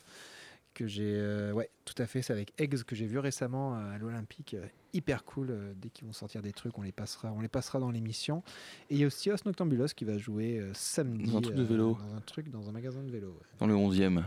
Que 0.74 0.86
j'ai. 0.86 1.04
euh, 1.16 1.52
ouais, 1.52 1.68
tout 1.84 1.94
à 1.98 2.06
fait. 2.06 2.22
C'est 2.22 2.32
avec 2.32 2.52
Eggs 2.58 2.82
que 2.84 2.94
j'ai 2.96 3.06
vu 3.06 3.18
récemment 3.18 3.74
euh, 3.76 3.94
à 3.94 3.98
l'Olympique. 3.98 4.54
euh, 4.54 4.64
hyper 4.94 5.24
cool. 5.24 5.50
euh, 5.50 5.72
dès 5.76 5.88
qu'ils 5.90 6.06
vont 6.06 6.12
sortir 6.12 6.42
des 6.42 6.52
trucs, 6.52 6.76
on 6.78 6.82
les 6.82 6.92
passera, 6.92 7.32
on 7.32 7.40
les 7.40 7.48
passera 7.48 7.78
dans 7.78 7.90
l'émission. 7.90 8.42
Et 8.90 8.94
il 8.94 9.00
y 9.00 9.04
a 9.04 9.06
aussi 9.06 9.30
Os 9.30 9.44
Noctambulos 9.44 9.88
qui 9.96 10.04
va 10.04 10.18
jouer 10.18 10.58
euh, 10.58 10.70
samedi. 10.74 11.30
Dans 11.30 11.38
un 11.38 11.40
truc 11.42 11.54
de 11.56 11.62
euh, 11.62 11.66
vélo. 11.66 11.98
dans 12.10 12.16
un 12.16 12.20
truc, 12.20 12.50
dans 12.50 12.68
un 12.68 12.72
magasin 12.72 13.02
de 13.02 13.10
vélo. 13.10 13.28
ouais. 13.28 13.46
Dans 13.58 13.66
le 13.66 13.74
11e. 13.74 14.14
Dans 14.14 14.20
le 14.20 14.26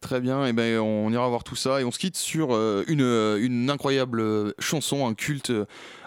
Très 0.00 0.20
bien, 0.20 0.46
et 0.46 0.52
ben 0.52 0.78
on 0.78 1.10
ira 1.12 1.28
voir 1.28 1.42
tout 1.42 1.56
ça 1.56 1.80
et 1.80 1.84
on 1.84 1.90
se 1.90 1.98
quitte 1.98 2.16
sur 2.16 2.50
une, 2.86 3.00
une 3.00 3.68
incroyable 3.68 4.54
chanson, 4.60 5.08
un 5.08 5.14
culte. 5.14 5.52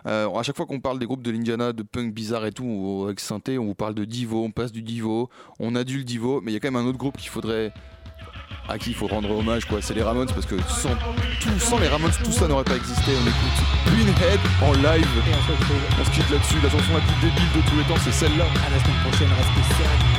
À 0.06 0.42
chaque 0.44 0.56
fois 0.56 0.66
qu'on 0.66 0.80
parle 0.80 0.98
des 0.98 1.06
groupes 1.06 1.24
de 1.24 1.30
l'Indiana, 1.30 1.74
de 1.74 1.84
punk 1.84 2.14
bizarre 2.14 2.46
et 2.46 2.54
tout, 2.54 2.64
ou 2.64 3.04
avec 3.04 3.20
synthé, 3.20 3.58
on 3.58 3.66
vous 3.66 3.76
parle 3.76 3.96
de 3.96 4.06
Divo, 4.06 4.46
on 4.46 4.52
passe 4.52 4.72
du 4.72 4.82
Divo, 4.82 5.30
on 5.60 5.76
a 5.76 5.84
dû 5.84 5.98
le 5.98 6.04
Divo, 6.06 6.40
mais 6.40 6.52
il 6.52 6.54
y 6.54 6.58
a 6.58 6.62
quand 6.62 6.72
même 6.72 6.78
un 6.82 6.88
autre 6.88 6.98
groupe 6.98 7.18
qu'il 7.18 7.28
faudrait 7.30 7.74
à 8.70 8.78
qui 8.78 8.92
il 8.92 8.96
faut 8.96 9.08
rendre 9.08 9.32
hommage 9.32 9.66
quoi, 9.66 9.80
c'est 9.82 9.94
les 9.94 10.04
Ramones 10.04 10.30
parce 10.34 10.46
que 10.46 10.56
sans, 10.68 10.96
tout, 11.42 11.60
sans 11.60 11.80
les 11.80 11.88
Ramones 11.88 12.12
tout 12.24 12.32
ça 12.32 12.48
n'aurait 12.48 12.64
pas 12.64 12.76
existé. 12.76 13.12
On 13.12 13.28
écoute 13.28 13.60
Greenhead 13.88 14.40
en 14.62 14.74
live. 14.74 15.08
On 16.00 16.06
se 16.06 16.12
quitte 16.12 16.30
là-dessus, 16.30 16.58
la 16.64 16.70
chanson 16.70 16.94
la 16.94 17.02
plus 17.02 17.28
débile 17.28 17.50
de 17.56 17.70
tous 17.70 17.78
les 17.78 17.84
temps 17.84 18.02
c'est 18.04 18.14
celle-là. 18.14 18.46
à 18.46 18.70
la 18.70 18.80
semaine 18.84 19.02
prochaine. 19.04 19.30
Restez. 19.30 20.19